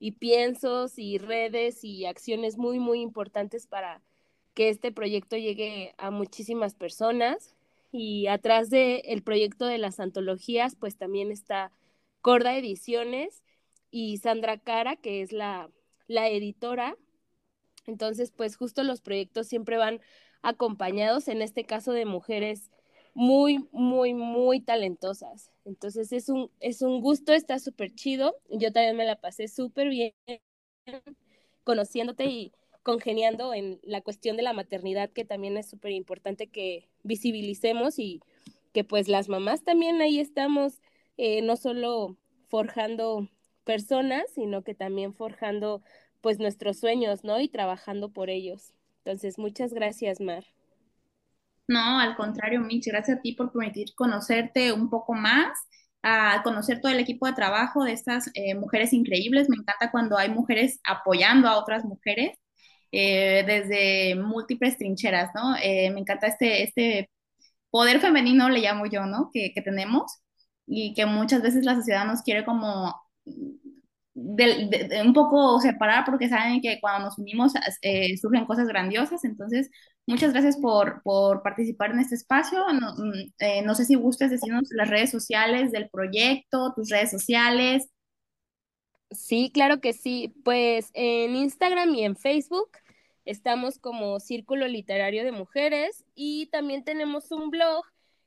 y 0.00 0.12
piensos 0.12 0.98
y 0.98 1.18
redes 1.18 1.84
y 1.84 2.04
acciones 2.06 2.58
muy, 2.58 2.78
muy 2.78 3.00
importantes 3.00 3.66
para 3.66 4.02
que 4.54 4.68
este 4.68 4.92
proyecto 4.92 5.36
llegue 5.36 5.94
a 5.98 6.10
muchísimas 6.10 6.74
personas. 6.74 7.54
Y 7.92 8.26
atrás 8.26 8.70
del 8.70 9.02
el 9.04 9.22
proyecto 9.22 9.66
de 9.66 9.78
las 9.78 10.00
antologías, 10.00 10.74
pues 10.74 10.96
también 10.96 11.30
está 11.30 11.70
Corda 12.22 12.56
Ediciones 12.56 13.44
y 13.92 14.18
Sandra 14.18 14.58
Cara, 14.58 14.96
que 14.96 15.22
es 15.22 15.32
la, 15.32 15.70
la 16.08 16.28
editora 16.28 16.96
entonces, 17.86 18.30
pues 18.30 18.56
justo 18.56 18.82
los 18.82 19.00
proyectos 19.00 19.46
siempre 19.46 19.76
van 19.76 20.00
acompañados, 20.44 21.28
en 21.28 21.42
este 21.42 21.64
caso 21.64 21.92
de 21.92 22.04
mujeres 22.06 22.70
muy, 23.14 23.68
muy, 23.72 24.14
muy 24.14 24.60
talentosas. 24.60 25.50
Entonces 25.64 26.12
es 26.12 26.28
un, 26.28 26.50
es 26.60 26.82
un 26.82 27.00
gusto, 27.00 27.32
está 27.32 27.58
súper 27.58 27.94
chido. 27.94 28.36
Yo 28.50 28.72
también 28.72 28.96
me 28.96 29.04
la 29.06 29.16
pasé 29.20 29.48
súper 29.48 29.88
bien 29.88 30.12
conociéndote 31.64 32.26
y 32.26 32.52
congeniando 32.82 33.54
en 33.54 33.80
la 33.82 34.02
cuestión 34.02 34.36
de 34.36 34.42
la 34.42 34.52
maternidad, 34.52 35.10
que 35.10 35.24
también 35.24 35.56
es 35.56 35.68
súper 35.68 35.92
importante 35.92 36.48
que 36.48 36.88
visibilicemos 37.02 37.98
y 37.98 38.20
que 38.72 38.84
pues 38.84 39.08
las 39.08 39.28
mamás 39.28 39.64
también 39.64 40.02
ahí 40.02 40.20
estamos, 40.20 40.82
eh, 41.16 41.40
no 41.42 41.56
solo 41.56 42.18
forjando 42.48 43.28
personas, 43.64 44.24
sino 44.34 44.62
que 44.62 44.74
también 44.74 45.14
forjando 45.14 45.82
pues 46.20 46.38
nuestros 46.38 46.78
sueños, 46.78 47.24
¿no? 47.24 47.40
Y 47.40 47.48
trabajando 47.48 48.10
por 48.10 48.28
ellos. 48.30 48.74
Entonces, 49.04 49.38
muchas 49.38 49.74
gracias, 49.74 50.20
Mar. 50.20 50.44
No, 51.68 51.98
al 52.00 52.16
contrario, 52.16 52.60
Mitch, 52.60 52.86
gracias 52.86 53.18
a 53.18 53.20
ti 53.22 53.32
por 53.32 53.52
permitir 53.52 53.94
conocerte 53.94 54.72
un 54.72 54.90
poco 54.90 55.14
más, 55.14 55.58
a 56.02 56.42
conocer 56.42 56.80
todo 56.80 56.92
el 56.92 57.00
equipo 57.00 57.26
de 57.26 57.32
trabajo 57.34 57.84
de 57.84 57.92
estas 57.92 58.30
eh, 58.34 58.54
mujeres 58.54 58.92
increíbles. 58.92 59.48
Me 59.48 59.56
encanta 59.56 59.90
cuando 59.90 60.18
hay 60.18 60.30
mujeres 60.30 60.80
apoyando 60.84 61.48
a 61.48 61.58
otras 61.58 61.84
mujeres 61.84 62.36
eh, 62.92 63.44
desde 63.46 64.14
múltiples 64.16 64.76
trincheras, 64.78 65.30
¿no? 65.34 65.56
Eh, 65.62 65.90
me 65.90 66.00
encanta 66.00 66.26
este, 66.28 66.62
este 66.62 67.10
poder 67.70 68.00
femenino, 68.00 68.48
le 68.50 68.60
llamo 68.60 68.86
yo, 68.86 69.06
¿no? 69.06 69.30
Que, 69.32 69.52
que 69.54 69.62
tenemos 69.62 70.20
y 70.66 70.94
que 70.94 71.06
muchas 71.06 71.42
veces 71.42 71.64
la 71.64 71.74
sociedad 71.76 72.06
nos 72.06 72.22
quiere 72.22 72.44
como 72.44 72.94
de, 74.14 75.02
un 75.04 75.12
poco 75.12 75.60
separar 75.60 76.04
porque 76.04 76.28
saben 76.28 76.60
que 76.60 76.78
cuando 76.80 77.06
nos 77.06 77.18
unimos 77.18 77.52
eh, 77.82 78.16
surgen 78.16 78.46
cosas 78.46 78.68
grandiosas. 78.68 79.24
Entonces, 79.24 79.70
muchas 80.06 80.32
gracias 80.32 80.56
por, 80.56 81.02
por 81.02 81.42
participar 81.42 81.90
en 81.90 82.00
este 82.00 82.14
espacio. 82.14 82.64
No, 82.72 82.94
mm, 82.94 83.32
eh, 83.38 83.62
no, 83.62 83.74
sé 83.74 83.84
si 83.84 83.96
gustes 83.96 84.30
decirnos 84.30 84.68
las 84.70 84.88
redes 84.88 85.10
sociales 85.10 85.72
del 85.72 85.88
proyecto, 85.90 86.72
tus 86.74 86.90
redes 86.90 87.10
sociales. 87.10 87.88
Sí, 89.10 89.50
claro 89.52 89.80
que 89.80 89.92
sí. 89.92 90.32
Pues 90.44 90.90
en 90.94 91.34
Instagram 91.34 91.94
y 91.94 92.04
en 92.04 92.16
Facebook 92.16 92.70
estamos 93.24 93.78
como 93.78 94.20
Círculo 94.20 94.68
Literario 94.68 95.24
de 95.24 95.32
Mujeres 95.32 96.04
y 96.14 96.46
también 96.46 96.84
tenemos 96.84 97.32
un 97.32 97.50
blog 97.50 97.84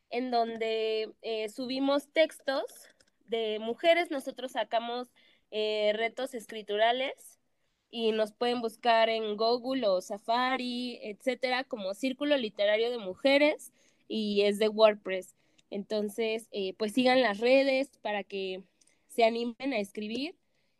en 0.09 0.31
donde 0.31 1.13
eh, 1.21 1.49
subimos 1.49 2.11
textos 2.11 2.63
de 3.25 3.59
mujeres. 3.59 4.11
Nosotros 4.11 4.53
sacamos 4.53 5.09
eh, 5.51 5.93
retos 5.95 6.33
escriturales 6.33 7.39
y 7.89 8.11
nos 8.11 8.33
pueden 8.33 8.61
buscar 8.61 9.09
en 9.09 9.37
Google 9.37 9.87
o 9.87 10.01
Safari, 10.01 10.99
etcétera, 11.01 11.63
como 11.63 11.93
Círculo 11.93 12.37
Literario 12.37 12.91
de 12.91 12.97
Mujeres 12.97 13.71
y 14.07 14.41
es 14.41 14.59
de 14.59 14.69
WordPress. 14.69 15.35
Entonces, 15.69 16.47
eh, 16.51 16.73
pues 16.77 16.93
sigan 16.93 17.21
las 17.21 17.39
redes 17.39 17.89
para 18.01 18.23
que 18.23 18.63
se 19.07 19.23
animen 19.23 19.73
a 19.73 19.79
escribir 19.79 20.35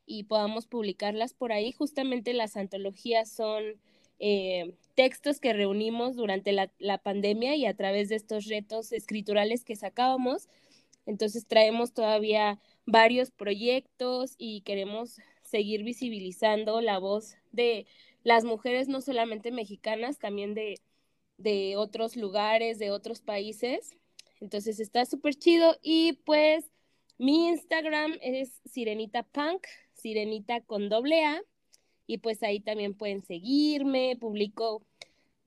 y 0.06 0.24
podamos 0.24 0.68
publicarlas 0.68 1.34
por 1.34 1.52
ahí. 1.52 1.72
Justamente 1.72 2.34
las 2.34 2.58
antologías 2.58 3.30
son 3.32 3.64
eh, 4.20 4.74
textos 4.96 5.40
que 5.40 5.54
reunimos 5.54 6.16
durante 6.16 6.52
la, 6.52 6.72
la, 6.80 6.98
pandemia 6.98 7.56
y 7.56 7.66
a 7.66 7.76
través 7.76 8.10
de 8.10 8.16
estos 8.16 8.46
retos 8.46 8.92
escriturales 8.92 9.64
que 9.64 9.76
sacábamos. 9.76 10.48
Entonces 11.08 11.48
traemos 11.48 11.94
todavía 11.94 12.60
varios 12.86 13.32
proyectos 13.32 14.36
y 14.38 14.62
queremos 14.62 15.18
seguir 15.42 15.84
visibilizando 15.84 16.82
la 16.82 17.00
voz 17.00 17.38
de 17.52 17.88
las 18.24 18.44
mujeres, 18.44 18.90
no 18.90 19.02
solamente 19.02 19.52
mexicanas, 19.52 20.20
también 20.20 20.54
de, 20.54 20.80
de 21.38 21.78
otros 21.78 22.18
lugares, 22.18 22.78
de 22.78 22.92
otros 22.92 23.22
países. 23.22 23.96
Entonces 24.42 24.80
está 24.80 25.06
súper 25.06 25.36
chido. 25.36 25.78
Y 25.82 26.14
pues 26.26 26.66
mi 27.18 27.48
Instagram 27.48 28.18
es 28.22 28.62
Sirenita 28.66 29.24
Punk, 29.24 29.66
Sirenita 29.94 30.62
con 30.62 30.90
doble 30.90 31.24
A. 31.24 31.42
Y 32.06 32.20
pues 32.20 32.44
ahí 32.44 32.60
también 32.60 32.94
pueden 32.94 33.24
seguirme, 33.24 34.18
publico 34.20 34.84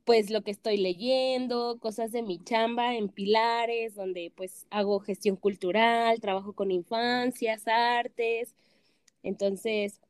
pues 0.05 0.31
lo 0.31 0.43
que 0.43 0.51
estoy 0.51 0.77
leyendo, 0.77 1.79
cosas 1.81 2.13
de 2.13 2.23
mi 2.23 2.43
chamba 2.43 2.95
en 2.95 3.09
Pilares, 3.09 3.95
donde 3.95 4.33
pues 4.37 4.67
hago 4.71 5.01
gestión 5.01 5.37
cultural, 5.37 6.21
trabajo 6.21 6.53
con 6.53 6.71
infancias, 6.71 7.67
artes. 7.69 8.55
Entonces, 9.23 10.01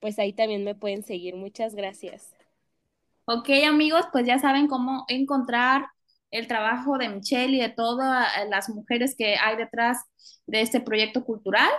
pues 0.00 0.18
ahí 0.18 0.32
también 0.32 0.64
me 0.64 0.74
pueden 0.74 1.02
seguir. 1.02 1.36
Muchas 1.36 1.74
gracias. 1.74 2.34
Ok, 3.24 3.48
amigos, 3.66 4.06
pues 4.12 4.26
ya 4.26 4.38
saben 4.38 4.66
cómo 4.66 5.04
encontrar 5.08 5.86
el 6.30 6.46
trabajo 6.46 6.98
de 6.98 7.08
Michelle 7.08 7.56
y 7.56 7.60
de 7.60 7.68
todas 7.68 8.26
las 8.48 8.68
mujeres 8.68 9.14
que 9.16 9.36
hay 9.36 9.56
detrás 9.56 9.98
de 10.46 10.62
este 10.62 10.80
proyecto 10.80 11.24
cultural. 11.24 11.70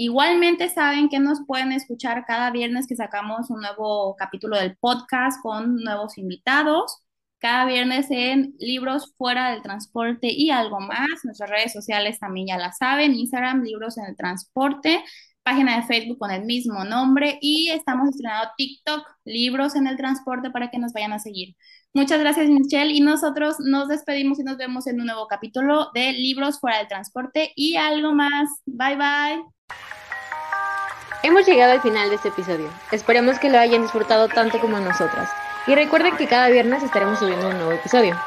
Igualmente 0.00 0.68
saben 0.68 1.08
que 1.08 1.18
nos 1.18 1.40
pueden 1.44 1.72
escuchar 1.72 2.24
cada 2.24 2.52
viernes 2.52 2.86
que 2.86 2.94
sacamos 2.94 3.50
un 3.50 3.62
nuevo 3.62 4.14
capítulo 4.14 4.56
del 4.56 4.76
podcast 4.76 5.42
con 5.42 5.74
nuevos 5.82 6.18
invitados. 6.18 7.02
Cada 7.40 7.64
viernes 7.64 8.06
en 8.10 8.54
Libros 8.60 9.12
Fuera 9.18 9.50
del 9.50 9.60
Transporte 9.60 10.28
y 10.30 10.50
algo 10.50 10.78
más. 10.78 11.08
Nuestras 11.24 11.50
redes 11.50 11.72
sociales 11.72 12.20
también 12.20 12.46
ya 12.46 12.58
la 12.58 12.70
saben. 12.70 13.12
Instagram, 13.12 13.64
Libros 13.64 13.98
en 13.98 14.04
el 14.04 14.16
Transporte. 14.16 15.02
Página 15.48 15.76
de 15.76 15.82
Facebook 15.84 16.18
con 16.18 16.30
el 16.30 16.44
mismo 16.44 16.84
nombre. 16.84 17.38
Y 17.40 17.70
estamos 17.70 18.10
estrenando 18.10 18.50
TikTok, 18.58 19.02
Libros 19.24 19.76
en 19.76 19.86
el 19.86 19.96
Transporte, 19.96 20.50
para 20.50 20.70
que 20.70 20.78
nos 20.78 20.92
vayan 20.92 21.14
a 21.14 21.18
seguir. 21.18 21.56
Muchas 21.94 22.20
gracias, 22.20 22.50
Michelle. 22.50 22.92
Y 22.92 23.00
nosotros 23.00 23.56
nos 23.58 23.88
despedimos 23.88 24.38
y 24.38 24.42
nos 24.42 24.58
vemos 24.58 24.86
en 24.86 25.00
un 25.00 25.06
nuevo 25.06 25.26
capítulo 25.26 25.88
de 25.94 26.12
Libros 26.12 26.60
fuera 26.60 26.76
del 26.76 26.88
transporte 26.88 27.50
y 27.56 27.76
algo 27.76 28.12
más. 28.12 28.46
Bye, 28.66 28.96
bye. 28.96 29.42
Hemos 31.22 31.46
llegado 31.46 31.72
al 31.72 31.80
final 31.80 32.10
de 32.10 32.16
este 32.16 32.28
episodio. 32.28 32.70
Esperemos 32.92 33.38
que 33.38 33.48
lo 33.48 33.58
hayan 33.58 33.80
disfrutado 33.80 34.28
tanto 34.28 34.60
como 34.60 34.78
nosotras. 34.78 35.30
Y 35.66 35.74
recuerden 35.74 36.14
que 36.18 36.26
cada 36.26 36.50
viernes 36.50 36.82
estaremos 36.82 37.20
subiendo 37.20 37.48
un 37.48 37.56
nuevo 37.56 37.72
episodio. 37.72 38.20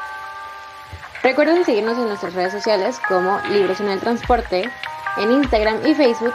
Recuerden 1.22 1.64
seguirnos 1.64 1.96
en 1.98 2.08
nuestras 2.08 2.34
redes 2.34 2.50
sociales 2.50 3.00
como 3.06 3.38
Libros 3.52 3.80
en 3.80 3.90
el 3.90 4.00
Transporte, 4.00 4.68
en 5.18 5.30
Instagram 5.30 5.86
y 5.86 5.94
Facebook 5.94 6.34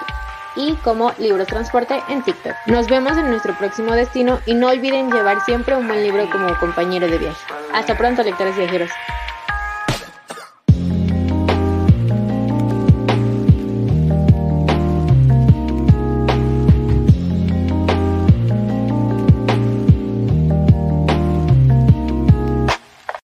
y 0.58 0.74
como 0.84 1.13
Libros 1.20 1.48
Transporte 1.48 2.02
en 2.10 2.24
TikTok. 2.24 2.56
Nos 2.65 2.88
vemos 2.88 3.15
en 3.17 3.30
nuestro 3.30 3.58
próximo 3.58 3.93
destino 3.93 4.39
y 4.46 4.56
no 4.56 4.67
olviden 4.67 5.12
llevar 5.12 5.39
siempre 5.46 5.76
un 5.76 5.88
buen 5.88 6.04
libro 6.04 6.30
como 6.30 6.58
compañero 6.60 7.08
de 7.08 7.17
viaje. 7.17 7.46
Hasta 7.74 7.98
pronto, 7.98 8.24
lectores 8.24 8.58
viajeros. 8.58 8.89